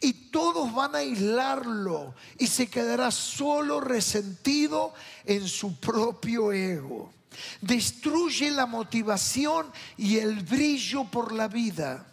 Y 0.00 0.12
todos 0.30 0.72
van 0.74 0.94
a 0.94 0.98
aislarlo 0.98 2.14
y 2.38 2.46
se 2.46 2.68
quedará 2.68 3.10
solo 3.10 3.80
resentido 3.80 4.92
en 5.24 5.48
su 5.48 5.78
propio 5.78 6.52
ego. 6.52 7.12
Destruye 7.60 8.50
la 8.50 8.66
motivación 8.66 9.66
y 9.96 10.18
el 10.18 10.40
brillo 10.42 11.04
por 11.04 11.32
la 11.32 11.48
vida. 11.48 12.06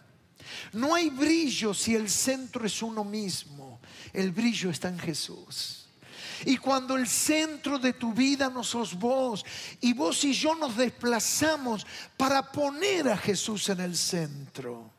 No 0.74 0.96
hay 0.96 1.10
brillo 1.10 1.74
si 1.74 1.96
el 1.96 2.10
centro 2.10 2.66
es 2.66 2.82
uno 2.82 3.04
mismo. 3.04 3.77
El 4.18 4.32
brillo 4.32 4.70
está 4.70 4.90
en 4.90 5.00
Jesús. 5.00 5.88
Y 6.46 6.58
cuando 6.58 6.96
el 6.96 7.08
centro 7.08 7.80
de 7.80 7.94
tu 7.94 8.14
vida 8.14 8.50
no 8.50 8.64
sos 8.64 8.94
vos 8.94 9.44
y 9.82 9.94
vos 9.94 10.24
y 10.24 10.34
yo 10.34 10.56
nos 10.56 10.78
desplazamos 10.78 11.86
para 12.16 12.52
poner 12.52 13.10
a 13.10 13.18
Jesús 13.18 13.70
en 13.70 13.80
el 13.80 13.96
centro 13.96 14.92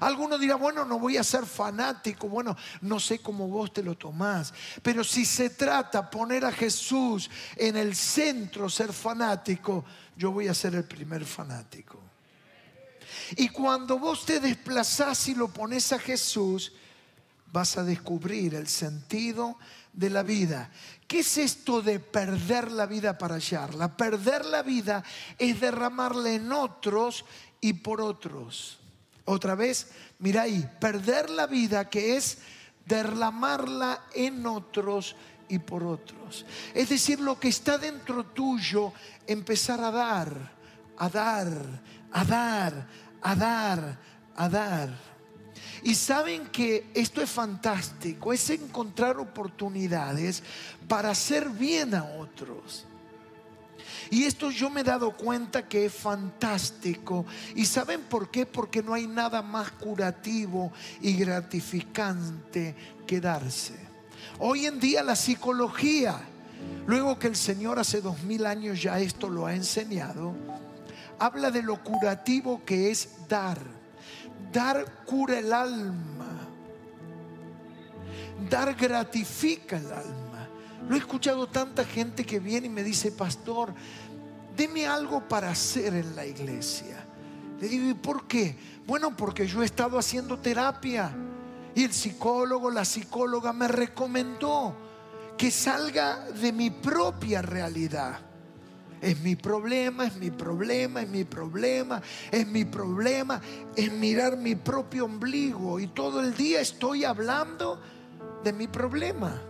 Alguno 0.00 0.38
dirá, 0.38 0.56
bueno, 0.56 0.84
no 0.84 0.98
voy 0.98 1.16
a 1.16 1.24
ser 1.24 1.46
fanático, 1.46 2.28
bueno, 2.28 2.56
no 2.82 3.00
sé 3.00 3.20
cómo 3.20 3.48
vos 3.48 3.72
te 3.72 3.82
lo 3.82 3.96
tomás, 3.96 4.52
pero 4.82 5.02
si 5.04 5.24
se 5.24 5.50
trata 5.50 6.10
poner 6.10 6.44
a 6.44 6.52
Jesús 6.52 7.30
en 7.56 7.76
el 7.76 7.94
centro, 7.94 8.68
ser 8.68 8.92
fanático, 8.92 9.84
yo 10.16 10.32
voy 10.32 10.48
a 10.48 10.54
ser 10.54 10.74
el 10.74 10.84
primer 10.84 11.24
fanático. 11.24 12.00
Y 13.36 13.48
cuando 13.48 13.98
vos 13.98 14.26
te 14.26 14.40
desplazás 14.40 15.28
y 15.28 15.34
lo 15.34 15.48
pones 15.48 15.92
a 15.92 15.98
Jesús, 15.98 16.72
vas 17.56 17.78
a 17.78 17.84
descubrir 17.84 18.54
el 18.54 18.68
sentido 18.68 19.56
de 19.94 20.10
la 20.10 20.22
vida. 20.22 20.70
¿Qué 21.08 21.20
es 21.20 21.38
esto 21.38 21.80
de 21.80 22.00
perder 22.00 22.70
la 22.70 22.84
vida 22.84 23.16
para 23.16 23.36
hallarla? 23.36 23.96
Perder 23.96 24.44
la 24.44 24.62
vida 24.62 25.02
es 25.38 25.58
derramarla 25.58 26.32
en 26.32 26.52
otros 26.52 27.24
y 27.62 27.72
por 27.72 28.02
otros. 28.02 28.78
Otra 29.24 29.54
vez, 29.54 29.88
mira 30.18 30.42
ahí, 30.42 30.68
perder 30.78 31.30
la 31.30 31.46
vida 31.46 31.88
que 31.88 32.18
es 32.18 32.36
derramarla 32.84 34.04
en 34.12 34.44
otros 34.44 35.16
y 35.48 35.58
por 35.58 35.82
otros. 35.82 36.44
Es 36.74 36.90
decir, 36.90 37.20
lo 37.20 37.40
que 37.40 37.48
está 37.48 37.78
dentro 37.78 38.26
tuyo, 38.26 38.92
empezar 39.26 39.80
a 39.80 39.90
dar, 39.90 40.52
a 40.98 41.08
dar, 41.08 41.82
a 42.12 42.22
dar, 42.22 42.86
a 43.22 43.34
dar, 43.34 43.98
a 44.36 44.46
dar. 44.46 45.15
Y 45.82 45.94
saben 45.94 46.46
que 46.46 46.90
esto 46.94 47.20
es 47.22 47.30
fantástico, 47.30 48.32
es 48.32 48.50
encontrar 48.50 49.18
oportunidades 49.18 50.42
para 50.88 51.10
hacer 51.10 51.48
bien 51.48 51.94
a 51.94 52.04
otros. 52.04 52.86
Y 54.10 54.24
esto 54.24 54.50
yo 54.50 54.70
me 54.70 54.80
he 54.80 54.84
dado 54.84 55.16
cuenta 55.16 55.68
que 55.68 55.86
es 55.86 55.92
fantástico. 55.92 57.26
¿Y 57.54 57.66
saben 57.66 58.02
por 58.02 58.30
qué? 58.30 58.46
Porque 58.46 58.82
no 58.82 58.94
hay 58.94 59.06
nada 59.06 59.42
más 59.42 59.70
curativo 59.72 60.72
y 61.00 61.14
gratificante 61.14 62.74
que 63.06 63.20
darse. 63.20 63.74
Hoy 64.38 64.66
en 64.66 64.78
día 64.78 65.02
la 65.02 65.16
psicología, 65.16 66.20
luego 66.86 67.18
que 67.18 67.28
el 67.28 67.36
Señor 67.36 67.78
hace 67.78 68.00
dos 68.00 68.22
mil 68.22 68.46
años 68.46 68.82
ya 68.82 69.00
esto 69.00 69.28
lo 69.28 69.46
ha 69.46 69.54
enseñado, 69.54 70.34
habla 71.18 71.50
de 71.50 71.62
lo 71.62 71.82
curativo 71.82 72.62
que 72.64 72.90
es 72.90 73.28
dar. 73.28 73.75
Dar 74.52 75.04
cura 75.04 75.38
el 75.38 75.52
alma. 75.52 76.48
Dar 78.48 78.74
gratifica 78.74 79.76
el 79.76 79.92
alma. 79.92 80.48
Lo 80.88 80.94
he 80.94 80.98
escuchado 80.98 81.48
tanta 81.48 81.84
gente 81.84 82.24
que 82.24 82.38
viene 82.38 82.66
y 82.66 82.70
me 82.70 82.84
dice, 82.84 83.12
pastor, 83.12 83.74
deme 84.56 84.86
algo 84.86 85.26
para 85.26 85.50
hacer 85.50 85.94
en 85.94 86.14
la 86.14 86.24
iglesia. 86.24 87.04
Le 87.60 87.68
digo, 87.68 87.90
¿y 87.90 87.94
por 87.94 88.26
qué? 88.26 88.56
Bueno, 88.86 89.16
porque 89.16 89.46
yo 89.46 89.62
he 89.62 89.66
estado 89.66 89.98
haciendo 89.98 90.38
terapia 90.38 91.12
y 91.74 91.84
el 91.84 91.92
psicólogo, 91.92 92.70
la 92.70 92.84
psicóloga 92.84 93.52
me 93.52 93.68
recomendó 93.68 94.74
que 95.36 95.50
salga 95.50 96.30
de 96.30 96.52
mi 96.52 96.70
propia 96.70 97.42
realidad. 97.42 98.20
Es 99.06 99.20
mi 99.20 99.36
problema, 99.36 100.04
es 100.04 100.16
mi 100.16 100.32
problema, 100.32 101.00
es 101.00 101.08
mi 101.08 101.22
problema, 101.22 102.02
es 102.32 102.44
mi 102.44 102.64
problema, 102.64 103.40
es 103.76 103.92
mirar 103.92 104.36
mi 104.36 104.56
propio 104.56 105.04
ombligo 105.04 105.78
y 105.78 105.86
todo 105.86 106.20
el 106.20 106.34
día 106.34 106.60
estoy 106.60 107.04
hablando 107.04 107.80
de 108.42 108.52
mi 108.52 108.66
problema. 108.66 109.40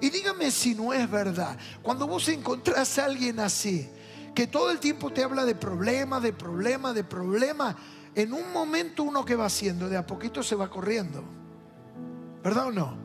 Y 0.00 0.10
dígame 0.10 0.50
si 0.50 0.74
no 0.74 0.92
es 0.92 1.08
verdad. 1.08 1.56
Cuando 1.80 2.08
vos 2.08 2.28
encontrás 2.28 2.98
a 2.98 3.04
alguien 3.04 3.38
así, 3.38 3.88
que 4.34 4.48
todo 4.48 4.72
el 4.72 4.80
tiempo 4.80 5.12
te 5.12 5.22
habla 5.22 5.44
de 5.44 5.54
problema, 5.54 6.18
de 6.18 6.32
problema, 6.32 6.92
de 6.92 7.04
problema, 7.04 7.76
en 8.16 8.32
un 8.32 8.52
momento 8.52 9.04
uno 9.04 9.24
que 9.24 9.36
va 9.36 9.46
haciendo, 9.46 9.88
de 9.88 9.96
a 9.96 10.04
poquito 10.04 10.42
se 10.42 10.56
va 10.56 10.68
corriendo. 10.68 11.22
¿Verdad 12.42 12.66
o 12.66 12.72
no? 12.72 12.96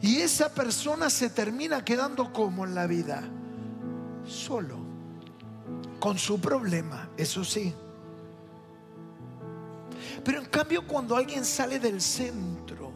Y 0.00 0.22
esa 0.22 0.54
persona 0.54 1.10
se 1.10 1.28
termina 1.28 1.84
quedando 1.84 2.32
como 2.32 2.64
en 2.64 2.74
la 2.74 2.86
vida, 2.86 3.24
solo, 4.24 4.87
con 5.98 6.18
su 6.18 6.40
problema, 6.40 7.08
eso 7.16 7.44
sí. 7.44 7.74
Pero 10.24 10.40
en 10.40 10.46
cambio 10.46 10.86
cuando 10.86 11.16
alguien 11.16 11.44
sale 11.44 11.78
del 11.78 12.00
centro 12.00 12.92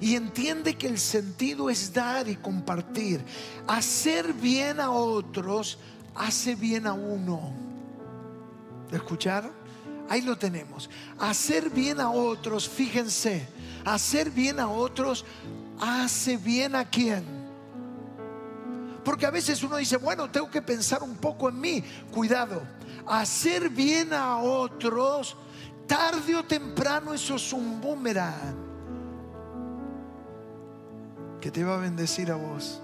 y 0.00 0.14
entiende 0.14 0.76
que 0.76 0.86
el 0.86 0.98
sentido 0.98 1.70
es 1.70 1.92
dar 1.92 2.28
y 2.28 2.36
compartir, 2.36 3.24
hacer 3.66 4.32
bien 4.32 4.80
a 4.80 4.90
otros, 4.90 5.78
hace 6.14 6.54
bien 6.54 6.86
a 6.86 6.92
uno. 6.92 7.52
¿De 8.90 8.96
escuchar? 8.96 9.50
Ahí 10.08 10.22
lo 10.22 10.36
tenemos. 10.36 10.88
Hacer 11.18 11.70
bien 11.70 12.00
a 12.00 12.10
otros, 12.10 12.68
fíjense, 12.68 13.48
hacer 13.84 14.30
bien 14.30 14.60
a 14.60 14.68
otros 14.68 15.24
hace 15.80 16.36
bien 16.36 16.74
a 16.74 16.84
quién. 16.84 17.35
Porque 19.06 19.24
a 19.24 19.30
veces 19.30 19.62
uno 19.62 19.76
dice, 19.76 19.98
bueno, 19.98 20.28
tengo 20.32 20.50
que 20.50 20.60
pensar 20.60 21.04
un 21.04 21.14
poco 21.14 21.48
en 21.48 21.60
mí. 21.60 21.80
Cuidado, 22.10 22.60
hacer 23.06 23.68
bien 23.68 24.12
a 24.12 24.38
otros, 24.38 25.36
tarde 25.86 26.34
o 26.34 26.42
temprano 26.42 27.14
eso 27.14 27.36
es 27.36 27.52
un 27.52 27.80
boomerang 27.80 28.56
que 31.40 31.52
te 31.52 31.62
va 31.62 31.76
a 31.76 31.78
bendecir 31.78 32.32
a 32.32 32.34
vos, 32.34 32.80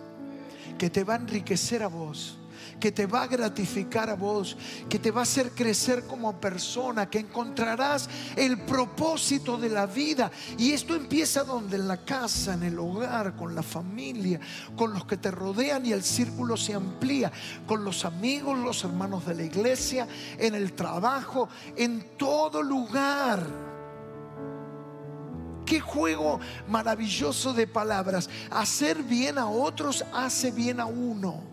que 0.79 0.88
te 0.88 1.02
va 1.02 1.14
a 1.14 1.17
enriquecer 1.17 1.83
a 1.83 1.88
vos 1.88 2.38
que 2.81 2.92
te 2.92 3.07
va 3.07 3.23
a 3.23 3.26
gratificar 3.26 4.11
a 4.11 4.14
vos, 4.14 4.57
que 4.88 4.99
te 4.99 5.11
va 5.11 5.21
a 5.21 5.23
hacer 5.25 5.50
crecer 5.50 6.04
como 6.07 6.40
persona, 6.40 7.09
que 7.09 7.21
encontrarás 7.21 8.09
el 8.37 8.59
propósito 8.61 9.57
de 9.57 9.69
la 9.69 9.87
vida. 9.87 10.31
Y 10.59 10.73
esto 10.73 10.95
empieza 10.95 11.45
donde, 11.45 11.76
en 11.76 11.88
la 11.88 12.04
casa, 12.04 12.54
en 12.54 12.62
el 12.64 12.78
hogar, 12.78 13.37
con 13.37 13.54
la 13.54 13.62
familia, 13.62 14.40
con 14.76 14.92
los 14.92 15.04
que 15.04 15.16
te 15.16 15.31
rodean 15.31 15.87
y 15.87 15.92
el 15.92 16.02
círculo 16.02 16.57
se 16.57 16.75
amplía, 16.75 17.33
con 17.66 17.85
los 17.85 18.04
amigos, 18.04 18.59
los 18.59 18.85
hermanos 18.85 19.26
de 19.26 19.35
la 19.35 19.42
iglesia, 19.45 20.07
en 20.38 20.54
el 20.54 20.73
trabajo, 20.73 21.49
en 21.76 22.16
todo 22.16 22.62
lugar. 22.62 23.73
Qué 25.64 25.81
juego 25.81 26.40
maravilloso 26.69 27.52
de 27.54 27.66
palabras. 27.66 28.28
Hacer 28.50 29.02
bien 29.02 29.38
a 29.38 29.47
otros 29.47 30.04
hace 30.12 30.50
bien 30.50 30.81
a 30.81 30.87
uno. 30.87 31.51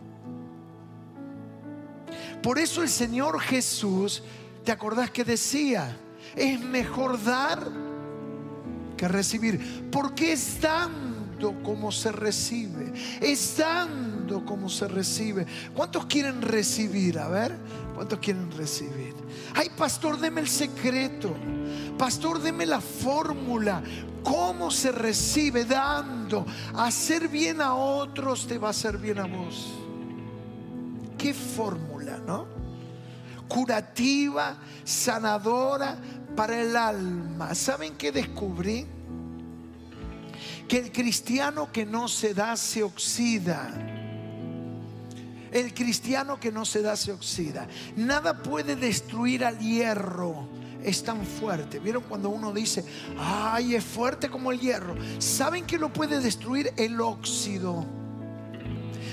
Por 2.41 2.57
eso 2.57 2.81
el 2.81 2.89
Señor 2.89 3.39
Jesús, 3.39 4.23
¿te 4.63 4.71
acordás 4.71 5.11
que 5.11 5.23
decía? 5.23 5.97
Es 6.35 6.59
mejor 6.59 7.21
dar 7.23 7.69
que 8.95 9.07
recibir. 9.07 9.89
Porque 9.91 10.33
es 10.33 10.61
dando 10.61 11.61
como 11.63 11.91
se 11.91 12.11
recibe. 12.11 12.93
Es 13.21 13.57
dando 13.57 14.45
como 14.45 14.69
se 14.69 14.87
recibe. 14.87 15.45
¿Cuántos 15.73 16.05
quieren 16.05 16.41
recibir? 16.41 17.17
A 17.19 17.27
ver, 17.27 17.57
¿cuántos 17.95 18.19
quieren 18.19 18.51
recibir? 18.51 19.15
Ay, 19.55 19.69
pastor, 19.75 20.19
deme 20.19 20.41
el 20.41 20.49
secreto. 20.49 21.35
Pastor, 21.97 22.41
deme 22.41 22.65
la 22.65 22.81
fórmula. 22.81 23.81
¿Cómo 24.23 24.69
se 24.69 24.91
recibe? 24.91 25.65
Dando. 25.65 26.45
Hacer 26.75 27.27
bien 27.27 27.61
a 27.61 27.73
otros 27.73 28.47
te 28.47 28.57
va 28.57 28.67
a 28.67 28.71
hacer 28.71 28.97
bien 28.97 29.19
a 29.19 29.25
vos. 29.25 29.88
¿Qué 31.19 31.33
fórmula? 31.33 31.99
Curativa, 33.47 34.57
sanadora 34.83 35.97
para 36.35 36.61
el 36.61 36.75
alma. 36.75 37.53
¿Saben 37.53 37.95
qué 37.95 38.11
descubrí? 38.11 38.85
Que 40.67 40.77
el 40.77 40.91
cristiano 40.91 41.71
que 41.71 41.85
no 41.85 42.07
se 42.07 42.33
da 42.33 42.55
se 42.55 42.83
oxida. 42.83 43.69
El 45.51 45.73
cristiano 45.73 46.39
que 46.39 46.51
no 46.51 46.63
se 46.63 46.81
da 46.81 46.95
se 46.95 47.11
oxida. 47.11 47.67
Nada 47.95 48.41
puede 48.41 48.75
destruir 48.75 49.43
al 49.43 49.57
hierro. 49.59 50.47
Es 50.83 51.03
tan 51.03 51.25
fuerte. 51.25 51.79
¿Vieron 51.79 52.03
cuando 52.03 52.29
uno 52.29 52.53
dice, 52.53 52.85
ay, 53.17 53.75
es 53.75 53.83
fuerte 53.83 54.29
como 54.29 54.51
el 54.51 54.59
hierro? 54.59 54.95
¿Saben 55.17 55.65
que 55.65 55.77
lo 55.77 55.91
puede 55.91 56.19
destruir 56.21 56.71
el 56.77 57.01
óxido? 57.01 57.98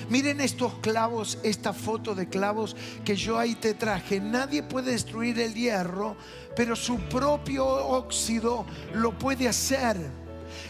Miren 0.09 0.40
estos 0.40 0.74
clavos, 0.80 1.38
esta 1.42 1.72
foto 1.72 2.14
de 2.14 2.28
clavos 2.28 2.76
que 3.04 3.16
yo 3.16 3.38
ahí 3.38 3.54
te 3.54 3.74
traje. 3.74 4.20
Nadie 4.20 4.62
puede 4.62 4.92
destruir 4.92 5.38
el 5.40 5.54
hierro, 5.54 6.16
pero 6.54 6.76
su 6.76 6.98
propio 7.09 7.66
óxido 7.66 8.66
lo 8.94 9.18
puede 9.18 9.48
hacer. 9.48 9.96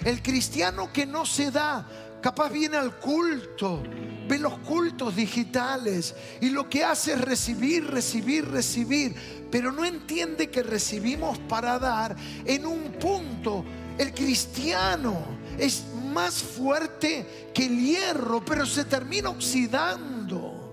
El 0.05 0.23
cristiano 0.23 0.93
que 0.93 1.07
no 1.07 1.27
se 1.27 1.51
da, 1.51 1.87
capaz 2.21 2.49
viene 2.51 2.77
al 2.77 2.97
culto, 2.97 3.83
ve 4.29 4.39
los 4.39 4.59
cultos 4.59 5.15
digitales 5.15 6.15
y 6.41 6.51
lo 6.51 6.69
que 6.69 6.85
hace 6.85 7.13
es 7.13 7.21
recibir, 7.21 7.87
recibir, 7.87 8.49
recibir, 8.49 9.15
pero 9.51 9.71
no 9.73 9.85
entiende 9.85 10.51
que 10.51 10.63
recibimos 10.63 11.39
para 11.49 11.79
dar 11.79 12.17
en 12.45 12.67
un 12.67 12.93
punto. 12.93 13.65
El 13.99 14.13
cristiano 14.13 15.25
es 15.59 15.85
más 16.13 16.43
fuerte 16.43 17.51
que 17.55 17.67
el 17.67 17.79
hierro, 17.79 18.45
pero 18.45 18.67
se 18.67 18.85
termina 18.85 19.31
oxidando 19.31 20.67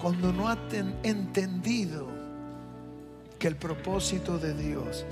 cuando 0.00 0.32
no 0.32 0.48
ha 0.48 0.58
entendido 1.02 2.08
que 3.38 3.48
el 3.48 3.56
propósito 3.56 4.38
de 4.38 4.54
Dios 4.54 5.04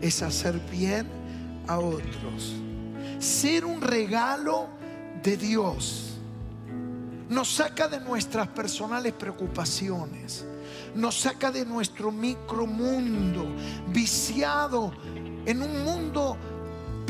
es 0.00 0.22
hacer 0.22 0.58
bien 0.70 1.06
a 1.66 1.78
otros. 1.78 2.54
Ser 3.18 3.64
un 3.64 3.80
regalo 3.80 4.68
de 5.22 5.36
Dios 5.36 6.10
nos 7.28 7.54
saca 7.54 7.86
de 7.86 8.00
nuestras 8.00 8.48
personales 8.48 9.12
preocupaciones, 9.12 10.44
nos 10.94 11.20
saca 11.20 11.50
de 11.50 11.64
nuestro 11.64 12.10
micromundo 12.10 13.46
viciado 13.88 14.92
en 15.46 15.62
un 15.62 15.84
mundo 15.84 16.36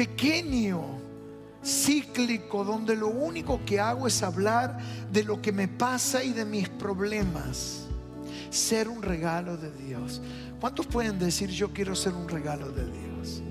pequeño 0.01 0.81
cíclico 1.63 2.65
donde 2.65 2.97
lo 2.97 3.09
único 3.09 3.61
que 3.67 3.79
hago 3.79 4.07
es 4.07 4.23
hablar 4.23 4.79
de 5.13 5.23
lo 5.23 5.43
que 5.43 5.53
me 5.53 5.69
pasa 5.69 6.25
y 6.25 6.33
de 6.33 6.47
mis 6.47 6.71
problemas. 6.71 7.87
Ser 8.49 8.89
un 8.89 9.03
regalo 9.03 9.59
de 9.59 9.71
Dios. 9.71 10.23
¿Cuántos 10.59 10.87
pueden 10.87 11.19
decir 11.19 11.51
yo 11.51 11.71
quiero 11.75 11.95
ser 11.95 12.15
un 12.15 12.31
regalo 12.31 12.73
de 12.73 12.87
Dios? 12.87 13.43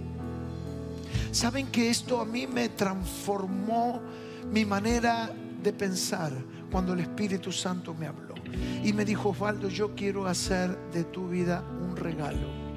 Saben 1.32 1.68
que 1.68 1.92
esto 1.92 2.20
a 2.20 2.26
mí 2.26 2.48
me 2.48 2.70
transformó 2.70 4.02
mi 4.52 4.66
manera 4.66 5.32
de 5.62 5.72
pensar 5.72 6.32
cuando 6.72 6.94
el 6.94 7.02
Espíritu 7.02 7.52
Santo 7.52 7.94
me 7.94 8.08
habló. 8.08 8.34
Y 8.84 8.92
me 8.94 9.06
dijo, 9.06 9.30
Osvaldo, 9.30 9.70
yo 9.70 9.94
quiero 9.94 10.26
hacer 10.26 10.76
de 10.92 11.04
tu 11.04 11.30
vida 11.30 11.64
un 11.80 11.96
regalo. 11.96 12.69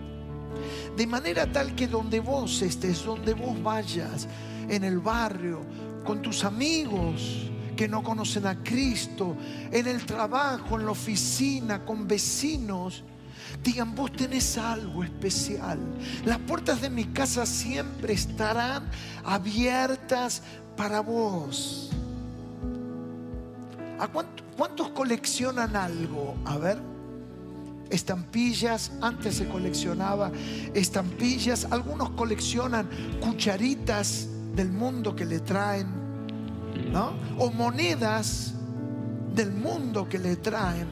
De 0.96 1.06
manera 1.06 1.50
tal 1.50 1.74
que 1.74 1.86
donde 1.86 2.20
vos 2.20 2.62
estés, 2.62 3.04
donde 3.04 3.34
vos 3.34 3.62
vayas, 3.62 4.28
en 4.68 4.84
el 4.84 4.98
barrio, 4.98 5.60
con 6.04 6.22
tus 6.22 6.44
amigos 6.44 7.50
que 7.76 7.88
no 7.88 8.02
conocen 8.02 8.46
a 8.46 8.62
Cristo, 8.62 9.36
en 9.70 9.86
el 9.86 10.04
trabajo, 10.04 10.78
en 10.78 10.84
la 10.84 10.92
oficina, 10.92 11.84
con 11.84 12.06
vecinos, 12.06 13.02
digan, 13.62 13.94
vos 13.94 14.12
tenés 14.12 14.58
algo 14.58 15.02
especial. 15.02 15.78
Las 16.24 16.38
puertas 16.38 16.80
de 16.80 16.90
mi 16.90 17.06
casa 17.06 17.46
siempre 17.46 18.12
estarán 18.12 18.90
abiertas 19.24 20.42
para 20.76 21.00
vos. 21.00 21.90
¿A 23.98 24.08
cuántos 24.08 24.90
coleccionan 24.90 25.76
algo? 25.76 26.36
A 26.44 26.58
ver, 26.58 26.91
estampillas, 27.92 28.92
antes 29.00 29.36
se 29.36 29.48
coleccionaba 29.48 30.32
estampillas, 30.74 31.66
algunos 31.70 32.10
coleccionan 32.10 32.88
cucharitas 33.20 34.28
del 34.54 34.72
mundo 34.72 35.14
que 35.14 35.24
le 35.24 35.40
traen. 35.40 36.02
O 37.38 37.50
monedas 37.50 38.54
del 39.34 39.52
mundo 39.52 40.08
que 40.08 40.18
le 40.18 40.36
traen. 40.36 40.88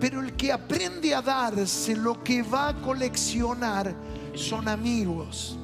Pero 0.00 0.20
el 0.20 0.34
que 0.34 0.52
aprende 0.52 1.14
a 1.14 1.22
darse 1.22 1.94
lo 1.94 2.22
que 2.22 2.42
va 2.42 2.68
a 2.68 2.74
coleccionar 2.80 3.94
son 4.34 4.68
amigos. 4.68 5.58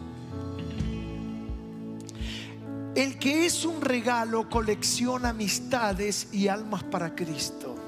El 2.94 3.18
que 3.18 3.46
es 3.46 3.64
un 3.64 3.81
regalo 3.81 4.49
colecciona 4.49 5.31
amistades 5.31 6.29
y 6.33 6.49
almas 6.49 6.85
para 6.85 7.14
Cristo. 7.14 7.80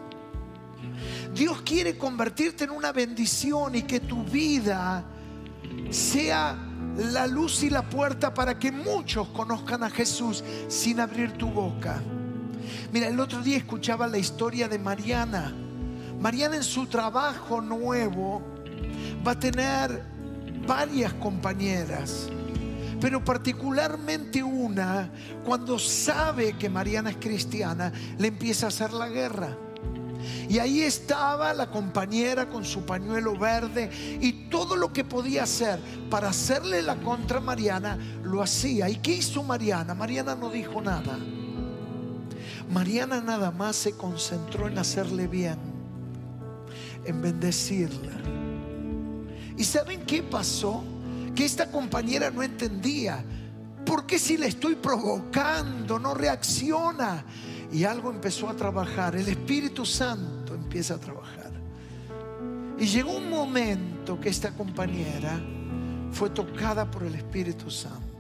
Dios 1.35 1.63
quiere 1.63 1.97
convertirte 1.97 2.65
en 2.65 2.71
una 2.71 2.93
bendición 2.93 3.75
y 3.75 3.83
que 3.83 4.01
tu 4.01 4.23
vida 4.25 5.05
sea 5.91 6.57
la 6.97 7.27
luz 7.27 7.63
y 7.63 7.71
la 7.71 7.89
puerta 7.89 8.35
para 8.35 8.59
que 8.59 8.71
muchos 8.71 9.29
conozcan 9.29 9.83
a 9.83 9.91
Jesús 9.91 10.45
sin 10.69 11.01
abrir 11.01 11.33
tu 11.33 11.49
boca. 11.49 12.03
Mira, 12.93 13.09
el 13.09 13.19
otro 13.19 13.41
día 13.41 13.57
escuchaba 13.57 14.07
la 14.07 14.19
historia 14.19 14.69
de 14.69 14.79
Mariana. 14.79 15.55
Mariana 16.21 16.57
en 16.57 16.63
su 16.63 16.87
trabajo 16.87 17.61
nuevo 17.61 18.43
va 19.27 19.33
a 19.33 19.39
tener 19.39 20.03
varias 20.67 21.13
compañeras, 21.15 22.29
pero 23.01 23.25
particularmente 23.25 24.43
una, 24.43 25.11
cuando 25.45 25.79
sabe 25.79 26.53
que 26.53 26.69
Mariana 26.69 27.11
es 27.11 27.17
cristiana, 27.17 27.93
le 28.19 28.29
empieza 28.29 28.67
a 28.67 28.69
hacer 28.69 28.93
la 28.93 29.09
guerra. 29.09 29.57
Y 30.49 30.59
ahí 30.59 30.83
estaba 30.83 31.53
la 31.55 31.71
compañera 31.71 32.49
con 32.49 32.65
su 32.65 32.85
pañuelo 32.85 33.37
verde 33.37 33.91
y 34.21 34.49
todo 34.49 34.77
lo 34.77 34.93
que 34.93 35.05
podía 35.05 35.45
hacer 35.45 35.79
para 36.11 36.29
hacerle 36.29 36.83
la 36.83 36.97
contra 36.97 37.41
Mariana 37.41 37.99
lo 38.23 38.43
hacía. 38.43 38.89
¿Y 38.89 38.97
qué 38.97 39.13
hizo 39.17 39.43
Mariana? 39.43 39.95
Mariana 39.95 40.35
no 40.35 40.51
dijo 40.51 40.81
nada. 40.81 41.19
Mariana 42.71 43.21
nada 43.21 43.51
más 43.51 43.77
se 43.77 43.93
concentró 43.93 44.67
en 44.67 44.79
hacerle 44.79 45.27
bien, 45.27 45.59
en 47.05 47.21
bendecirla. 47.21 48.13
¿Y 49.57 49.65
saben 49.65 50.07
qué 50.07 50.23
pasó? 50.23 50.83
Que 51.35 51.45
esta 51.45 51.71
compañera 51.71 52.31
no 52.31 52.43
entendía. 52.43 53.25
¿Por 53.85 54.07
qué 54.07 54.19
si 54.19 54.37
le 54.37 54.47
estoy 54.47 54.77
provocando 54.77 55.99
no 55.99 56.15
reacciona? 56.15 57.25
Y 57.73 57.85
algo 57.85 58.11
empezó 58.11 58.49
a 58.49 58.55
trabajar. 58.55 59.17
El 59.17 59.29
Espíritu 59.29 59.87
Santo 59.87 60.55
empieza 60.55 60.95
a 60.95 60.99
trabajar. 60.99 61.51
Y 62.79 62.87
llegó 62.87 63.17
un 63.17 63.31
momento 63.31 64.21
que 64.21 64.29
esta 64.29 64.51
compañera 64.53 65.41
fue 66.11 66.31
tocada 66.31 66.91
por 66.91 67.05
el 67.05 67.15
Espíritu 67.15 67.71
Santo. 67.71 68.13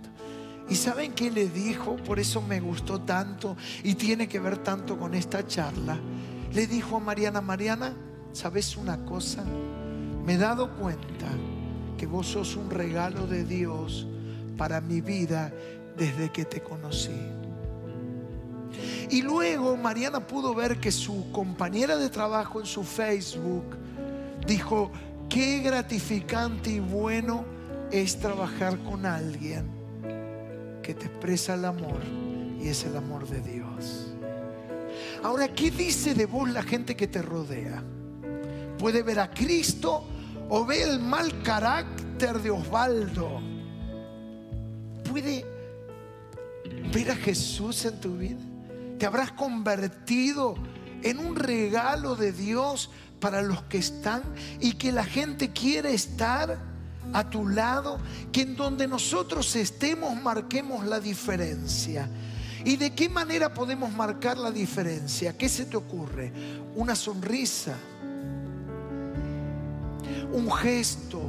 ¿Y 0.68 0.74
saben 0.74 1.12
qué 1.12 1.30
le 1.30 1.48
dijo? 1.48 1.96
Por 1.96 2.18
eso 2.18 2.40
me 2.40 2.60
gustó 2.60 3.00
tanto 3.00 3.56
y 3.82 3.94
tiene 3.94 4.28
que 4.28 4.40
ver 4.40 4.58
tanto 4.58 4.98
con 4.98 5.14
esta 5.14 5.46
charla. 5.46 5.98
Le 6.52 6.66
dijo 6.66 6.96
a 6.96 7.00
Mariana, 7.00 7.40
Mariana, 7.40 7.94
¿sabes 8.32 8.76
una 8.76 9.04
cosa? 9.04 9.44
Me 10.24 10.34
he 10.34 10.38
dado 10.38 10.74
cuenta 10.76 11.26
que 11.98 12.06
vos 12.06 12.28
sos 12.28 12.56
un 12.56 12.70
regalo 12.70 13.26
de 13.26 13.44
Dios 13.44 14.06
para 14.56 14.80
mi 14.80 15.00
vida 15.00 15.52
desde 15.96 16.30
que 16.30 16.44
te 16.44 16.62
conocí. 16.62 17.41
Y 19.10 19.22
luego 19.22 19.76
Mariana 19.76 20.26
pudo 20.26 20.54
ver 20.54 20.78
que 20.78 20.92
su 20.92 21.30
compañera 21.32 21.96
de 21.96 22.08
trabajo 22.08 22.60
en 22.60 22.66
su 22.66 22.84
Facebook 22.84 23.76
dijo, 24.46 24.90
qué 25.28 25.60
gratificante 25.60 26.70
y 26.70 26.80
bueno 26.80 27.44
es 27.90 28.18
trabajar 28.18 28.78
con 28.78 29.06
alguien 29.06 29.66
que 30.82 30.94
te 30.94 31.06
expresa 31.06 31.54
el 31.54 31.64
amor 31.64 32.00
y 32.60 32.68
es 32.68 32.84
el 32.84 32.96
amor 32.96 33.28
de 33.28 33.40
Dios. 33.40 34.12
Ahora, 35.22 35.48
¿qué 35.48 35.70
dice 35.70 36.14
de 36.14 36.26
vos 36.26 36.50
la 36.50 36.62
gente 36.62 36.96
que 36.96 37.06
te 37.06 37.22
rodea? 37.22 37.82
Puede 38.78 39.02
ver 39.02 39.20
a 39.20 39.30
Cristo 39.30 40.04
o 40.48 40.64
ve 40.64 40.82
el 40.82 40.98
mal 40.98 41.42
carácter 41.42 42.40
de 42.40 42.50
Osvaldo. 42.50 43.40
Puede 45.08 45.44
ver 46.92 47.10
a 47.10 47.16
Jesús 47.16 47.84
en 47.84 48.00
tu 48.00 48.16
vida 48.16 48.51
te 49.02 49.06
habrás 49.06 49.32
convertido 49.32 50.54
en 51.02 51.18
un 51.18 51.34
regalo 51.34 52.14
de 52.14 52.30
Dios 52.30 52.88
para 53.18 53.42
los 53.42 53.60
que 53.64 53.78
están 53.78 54.22
y 54.60 54.74
que 54.74 54.92
la 54.92 55.02
gente 55.02 55.50
quiere 55.50 55.92
estar 55.92 56.56
a 57.12 57.28
tu 57.28 57.48
lado, 57.48 57.98
que 58.30 58.42
en 58.42 58.54
donde 58.54 58.86
nosotros 58.86 59.56
estemos 59.56 60.14
marquemos 60.22 60.86
la 60.86 61.00
diferencia. 61.00 62.08
¿Y 62.64 62.76
de 62.76 62.94
qué 62.94 63.08
manera 63.08 63.52
podemos 63.52 63.92
marcar 63.92 64.38
la 64.38 64.52
diferencia? 64.52 65.36
¿Qué 65.36 65.48
se 65.48 65.64
te 65.64 65.76
ocurre? 65.76 66.32
Una 66.76 66.94
sonrisa, 66.94 67.74
un 70.32 70.48
gesto, 70.48 71.20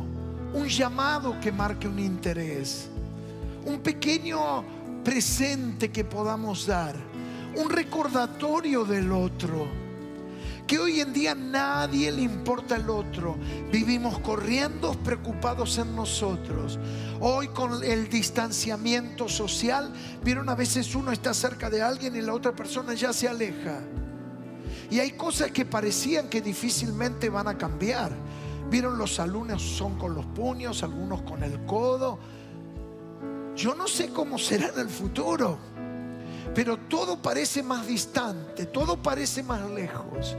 un 0.54 0.68
llamado 0.68 1.40
que 1.42 1.52
marque 1.52 1.88
un 1.88 1.98
interés, 1.98 2.88
un 3.66 3.80
pequeño 3.80 4.64
presente 5.04 5.92
que 5.92 6.04
podamos 6.06 6.68
dar 6.68 7.13
un 7.56 7.70
recordatorio 7.70 8.86
del 8.86 9.12
otro. 9.12 9.68
Que 10.66 10.80
hoy 10.80 11.02
en 11.02 11.12
día 11.12 11.36
nadie 11.36 12.12
le 12.12 12.22
importa 12.22 12.78
el 12.78 12.90
otro. 12.90 13.36
Vivimos 13.72 14.20
corriendo 14.20 14.94
preocupados 14.94 15.78
en 15.78 15.94
nosotros. 15.96 16.80
Hoy 17.20 17.50
con 17.50 17.84
el 17.84 18.10
distanciamiento 18.10 19.28
social, 19.28 19.94
vieron 20.24 20.48
a 20.50 20.56
veces 20.56 20.96
uno 20.96 21.12
está 21.12 21.34
cerca 21.34 21.70
de 21.70 21.82
alguien 21.82 22.16
y 22.16 22.22
la 22.22 22.34
otra 22.34 22.54
persona 22.54 22.94
ya 22.94 23.12
se 23.12 23.28
aleja. 23.28 23.82
Y 24.90 25.00
hay 25.00 25.12
cosas 25.12 25.52
que 25.52 25.66
parecían 25.66 26.30
que 26.30 26.42
difícilmente 26.42 27.30
van 27.30 27.48
a 27.48 27.58
cambiar. 27.58 28.12
Vieron 28.70 28.98
los 28.98 29.20
alumnos 29.20 29.62
son 29.62 29.98
con 29.98 30.16
los 30.16 30.26
puños, 30.28 30.82
algunos 30.82 31.24
con 31.24 31.44
el 31.44 31.66
codo. 31.66 32.18
Yo 33.56 33.76
no 33.76 33.88
sé 33.88 34.10
cómo 34.10 34.40
será 34.40 34.70
en 34.70 34.80
el 34.80 34.90
futuro 34.90 35.73
pero 36.54 36.78
todo 36.78 37.22
parece 37.22 37.64
más 37.64 37.88
distante, 37.88 38.66
todo 38.66 39.02
parece 39.02 39.44
más 39.44 39.70
lejos. 39.72 40.36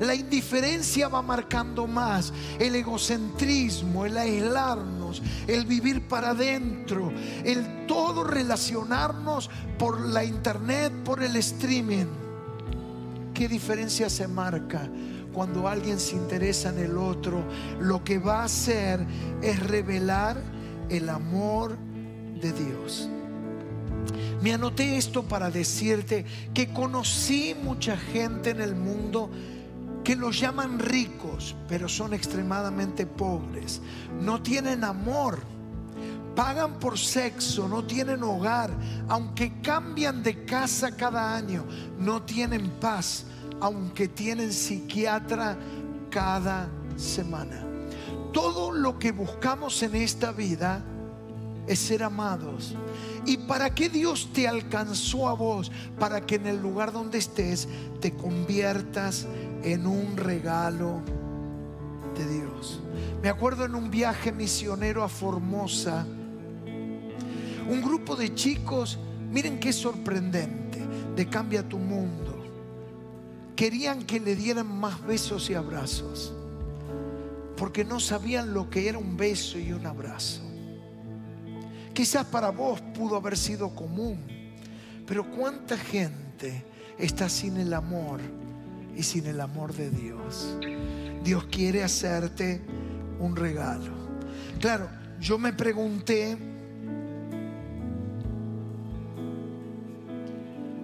La 0.00 0.14
indiferencia 0.14 1.08
va 1.08 1.22
marcando 1.22 1.86
más, 1.86 2.32
el 2.58 2.74
egocentrismo, 2.74 4.04
el 4.04 4.16
aislarnos, 4.16 5.22
el 5.46 5.64
vivir 5.64 6.06
para 6.06 6.30
adentro, 6.30 7.12
el 7.44 7.86
todo 7.86 8.24
relacionarnos 8.24 9.48
por 9.78 10.00
la 10.00 10.24
internet, 10.24 10.92
por 11.04 11.22
el 11.22 11.36
streaming. 11.36 12.06
¿Qué 13.32 13.48
diferencia 13.48 14.10
se 14.10 14.28
marca? 14.28 14.88
Cuando 15.32 15.68
alguien 15.68 16.00
se 16.00 16.16
interesa 16.16 16.70
en 16.70 16.78
el 16.78 16.96
otro, 16.96 17.44
lo 17.80 18.02
que 18.02 18.18
va 18.18 18.40
a 18.40 18.44
hacer 18.44 19.06
es 19.42 19.60
revelar 19.66 20.40
el 20.88 21.08
amor 21.08 21.76
de 22.40 22.52
Dios. 22.52 23.08
Me 24.42 24.52
anoté 24.52 24.96
esto 24.96 25.22
para 25.22 25.50
decirte 25.50 26.24
que 26.54 26.72
conocí 26.72 27.54
mucha 27.60 27.96
gente 27.96 28.50
en 28.50 28.60
el 28.60 28.74
mundo 28.74 29.30
que 30.04 30.14
los 30.14 30.38
llaman 30.38 30.78
ricos, 30.78 31.56
pero 31.68 31.88
son 31.88 32.14
extremadamente 32.14 33.06
pobres. 33.06 33.80
No 34.20 34.40
tienen 34.40 34.84
amor, 34.84 35.40
pagan 36.36 36.78
por 36.78 36.96
sexo, 36.96 37.66
no 37.66 37.84
tienen 37.84 38.22
hogar, 38.22 38.70
aunque 39.08 39.60
cambian 39.62 40.22
de 40.22 40.44
casa 40.44 40.94
cada 40.94 41.34
año, 41.34 41.64
no 41.98 42.22
tienen 42.22 42.70
paz, 42.78 43.24
aunque 43.60 44.06
tienen 44.06 44.52
psiquiatra 44.52 45.56
cada 46.10 46.68
semana. 46.96 47.64
Todo 48.32 48.70
lo 48.70 48.98
que 48.98 49.10
buscamos 49.12 49.82
en 49.82 49.96
esta 49.96 50.30
vida 50.30 50.84
es 51.66 51.78
ser 51.78 52.02
amados. 52.02 52.74
¿Y 53.24 53.38
para 53.38 53.74
qué 53.74 53.88
Dios 53.88 54.30
te 54.32 54.46
alcanzó 54.46 55.28
a 55.28 55.34
vos? 55.34 55.72
Para 55.98 56.24
que 56.24 56.36
en 56.36 56.46
el 56.46 56.60
lugar 56.60 56.92
donde 56.92 57.18
estés 57.18 57.68
te 58.00 58.12
conviertas 58.12 59.26
en 59.62 59.86
un 59.86 60.16
regalo 60.16 61.02
de 62.16 62.40
Dios. 62.40 62.80
Me 63.22 63.28
acuerdo 63.28 63.64
en 63.64 63.74
un 63.74 63.90
viaje 63.90 64.32
misionero 64.32 65.02
a 65.02 65.08
Formosa, 65.08 66.06
un 67.68 67.82
grupo 67.82 68.14
de 68.14 68.34
chicos, 68.34 68.98
miren 69.30 69.58
qué 69.58 69.72
sorprendente, 69.72 70.80
de 71.16 71.28
Cambia 71.28 71.68
tu 71.68 71.78
Mundo, 71.78 72.44
querían 73.56 74.04
que 74.04 74.20
le 74.20 74.36
dieran 74.36 74.66
más 74.66 75.04
besos 75.04 75.50
y 75.50 75.54
abrazos, 75.54 76.32
porque 77.56 77.84
no 77.84 77.98
sabían 77.98 78.54
lo 78.54 78.70
que 78.70 78.88
era 78.88 78.98
un 78.98 79.16
beso 79.16 79.58
y 79.58 79.72
un 79.72 79.86
abrazo. 79.86 80.45
Quizás 81.96 82.26
para 82.26 82.50
vos 82.50 82.78
pudo 82.92 83.16
haber 83.16 83.38
sido 83.38 83.74
común, 83.74 84.18
pero 85.06 85.24
¿cuánta 85.30 85.78
gente 85.78 86.62
está 86.98 87.26
sin 87.26 87.56
el 87.56 87.72
amor 87.72 88.20
y 88.94 89.02
sin 89.02 89.24
el 89.24 89.40
amor 89.40 89.72
de 89.72 89.88
Dios? 89.88 90.58
Dios 91.24 91.44
quiere 91.44 91.82
hacerte 91.82 92.60
un 93.18 93.34
regalo. 93.34 93.94
Claro, 94.60 94.90
yo 95.18 95.38
me 95.38 95.54
pregunté, 95.54 96.36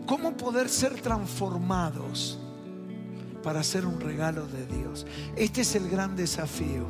¿cómo 0.07 0.35
poder 0.35 0.71
ser 0.71 0.99
transformados 1.03 2.39
para 3.43 3.61
hacer 3.61 3.85
un 3.85 4.01
regalo 4.01 4.47
de 4.47 4.67
Dios? 4.67 5.07
Este 5.37 5.63
es 5.63 5.75
el 5.75 5.89
gran 5.89 6.17
desafío. 6.17 6.87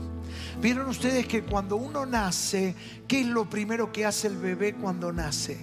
Vieron 0.61 0.88
ustedes 0.88 1.27
que 1.27 1.43
cuando 1.43 1.77
uno 1.77 2.07
nace, 2.07 2.75
¿qué 3.09 3.21
es 3.23 3.27
lo 3.27 3.49
primero 3.49 3.91
que 3.93 4.07
hace 4.07 4.29
el 4.29 4.37
bebé 4.37 4.75
cuando 4.75 5.12
nace? 5.12 5.59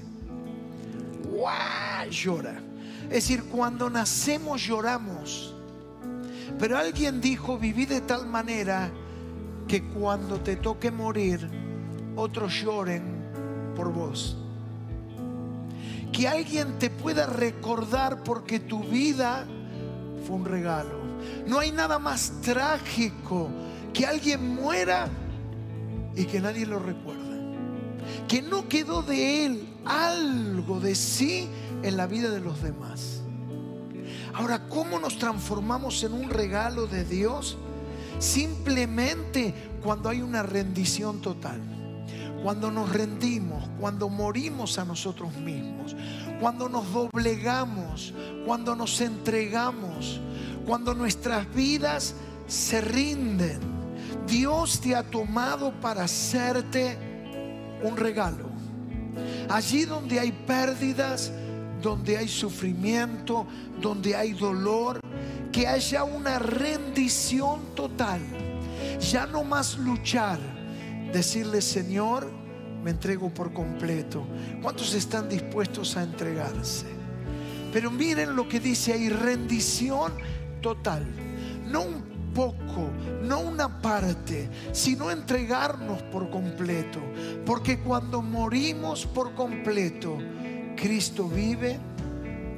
¡Guau! 1.31 2.09
Llora. 2.09 2.61
Es 3.03 3.09
decir, 3.09 3.43
cuando 3.45 3.89
nacemos 3.89 4.61
lloramos. 4.61 5.55
Pero 6.57 6.77
alguien 6.77 7.21
dijo, 7.21 7.57
viví 7.57 7.85
de 7.85 8.01
tal 8.01 8.27
manera 8.27 8.91
que 9.67 9.83
cuando 9.83 10.39
te 10.41 10.55
toque 10.55 10.91
morir, 10.91 11.47
otros 12.15 12.53
lloren 12.53 13.03
por 13.75 13.93
vos. 13.93 14.37
Que 16.11 16.27
alguien 16.27 16.77
te 16.79 16.89
pueda 16.89 17.27
recordar 17.27 18.23
porque 18.23 18.59
tu 18.59 18.83
vida 18.83 19.47
un 20.33 20.45
regalo. 20.45 20.97
No 21.47 21.59
hay 21.59 21.71
nada 21.71 21.99
más 21.99 22.33
trágico 22.41 23.49
que 23.93 24.05
alguien 24.05 24.55
muera 24.55 25.07
y 26.15 26.25
que 26.25 26.39
nadie 26.39 26.65
lo 26.65 26.79
recuerda. 26.79 27.19
Que 28.27 28.41
no 28.41 28.67
quedó 28.67 29.01
de 29.01 29.45
él 29.45 29.67
algo 29.85 30.79
de 30.79 30.95
sí 30.95 31.47
en 31.83 31.97
la 31.97 32.07
vida 32.07 32.29
de 32.29 32.39
los 32.39 32.61
demás. 32.61 33.21
Ahora, 34.33 34.67
¿cómo 34.67 34.99
nos 34.99 35.17
transformamos 35.17 36.03
en 36.03 36.13
un 36.13 36.29
regalo 36.29 36.87
de 36.87 37.03
Dios? 37.03 37.57
Simplemente 38.19 39.53
cuando 39.83 40.09
hay 40.09 40.21
una 40.21 40.43
rendición 40.43 41.21
total. 41.21 41.78
Cuando 42.43 42.71
nos 42.71 42.89
rendimos, 42.91 43.69
cuando 43.79 44.09
morimos 44.09 44.79
a 44.79 44.85
nosotros 44.85 45.35
mismos, 45.35 45.95
cuando 46.39 46.69
nos 46.69 46.91
doblegamos, 46.93 48.13
cuando 48.45 48.75
nos 48.75 49.01
entregamos, 49.01 50.21
cuando 50.65 50.93
nuestras 50.93 51.53
vidas 51.53 52.15
se 52.47 52.81
rinden. 52.81 53.59
Dios 54.27 54.79
te 54.79 54.95
ha 54.95 55.03
tomado 55.03 55.71
para 55.81 56.03
hacerte 56.03 56.97
un 57.83 57.97
regalo. 57.97 58.49
Allí 59.49 59.85
donde 59.85 60.19
hay 60.19 60.31
pérdidas, 60.31 61.31
donde 61.81 62.17
hay 62.17 62.27
sufrimiento, 62.27 63.47
donde 63.81 64.15
hay 64.15 64.33
dolor, 64.33 64.99
que 65.51 65.67
haya 65.67 66.03
una 66.03 66.39
rendición 66.39 67.61
total. 67.75 68.21
Ya 68.99 69.25
no 69.25 69.43
más 69.43 69.77
luchar, 69.77 70.39
decirle, 71.11 71.61
Señor, 71.61 72.29
me 72.83 72.91
entrego 72.91 73.29
por 73.33 73.53
completo. 73.53 74.25
¿Cuántos 74.61 74.93
están 74.93 75.27
dispuestos 75.27 75.97
a 75.97 76.03
entregarse? 76.03 76.85
Pero 77.73 77.91
miren 77.91 78.35
lo 78.35 78.47
que 78.47 78.59
dice 78.59 78.93
ahí, 78.93 79.09
rendición 79.09 80.13
total. 80.61 81.05
No 81.67 81.83
un 81.83 82.31
poco, 82.33 82.89
no 83.21 83.41
una 83.41 83.81
parte, 83.81 84.49
sino 84.71 85.11
entregarnos 85.11 86.01
por 86.03 86.29
completo. 86.29 86.99
Porque 87.45 87.79
cuando 87.79 88.21
morimos 88.21 89.05
por 89.05 89.33
completo, 89.35 90.17
Cristo 90.75 91.27
vive 91.27 91.77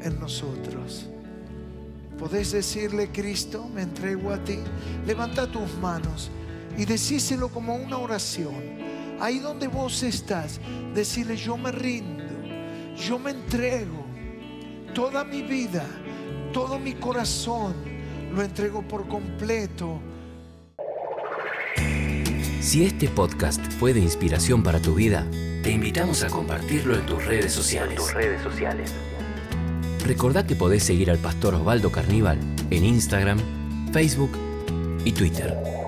en 0.02 0.20
nosotros. 0.20 1.08
Podés 2.18 2.52
decirle, 2.52 3.10
Cristo, 3.12 3.68
me 3.74 3.82
entrego 3.82 4.32
a 4.32 4.44
ti. 4.44 4.60
Levanta 5.08 5.52
tus 5.52 5.74
manos 5.80 6.30
y 6.78 6.86
decíselo 6.86 7.50
como 7.50 7.76
una 7.76 7.98
oración. 7.98 8.56
Ahí 9.20 9.40
donde 9.40 9.68
vos 9.68 10.04
estás, 10.04 10.60
decirle, 10.94 11.38
yo 11.38 11.58
me 11.58 11.72
rindo, 11.72 12.24
yo 12.96 13.20
me 13.20 13.32
entrego. 13.32 14.06
Toda 14.94 15.24
mi 15.24 15.42
vida, 15.42 15.86
todo 16.52 16.80
mi 16.80 16.94
corazón, 16.94 17.76
lo 18.34 18.42
entrego 18.42 18.82
por 18.82 19.08
completo. 19.08 20.02
Si 22.62 22.84
este 22.84 23.08
podcast 23.08 23.62
fue 23.80 23.94
de 23.94 24.00
inspiración 24.00 24.64
para 24.64 24.80
tu 24.82 24.96
vida, 24.96 25.28
te 25.64 25.72
invitamos 25.72 26.24
a 26.24 26.28
compartirlo 26.28 26.96
en 26.96 27.06
tus 27.06 27.26
redes 27.26 27.52
sociales. 27.52 27.96
tus 27.96 28.14
redes 28.14 28.42
sociales. 28.42 28.94
Recordá 30.06 30.46
que 30.46 30.56
podés 30.56 30.84
seguir 30.84 31.12
al 31.12 31.20
pastor 31.20 31.56
Osvaldo 31.56 31.92
Carníbal 31.92 32.40
en 32.70 32.86
Instagram, 32.86 33.40
Facebook 33.92 34.32
y 35.06 35.12
Twitter. 35.12 35.81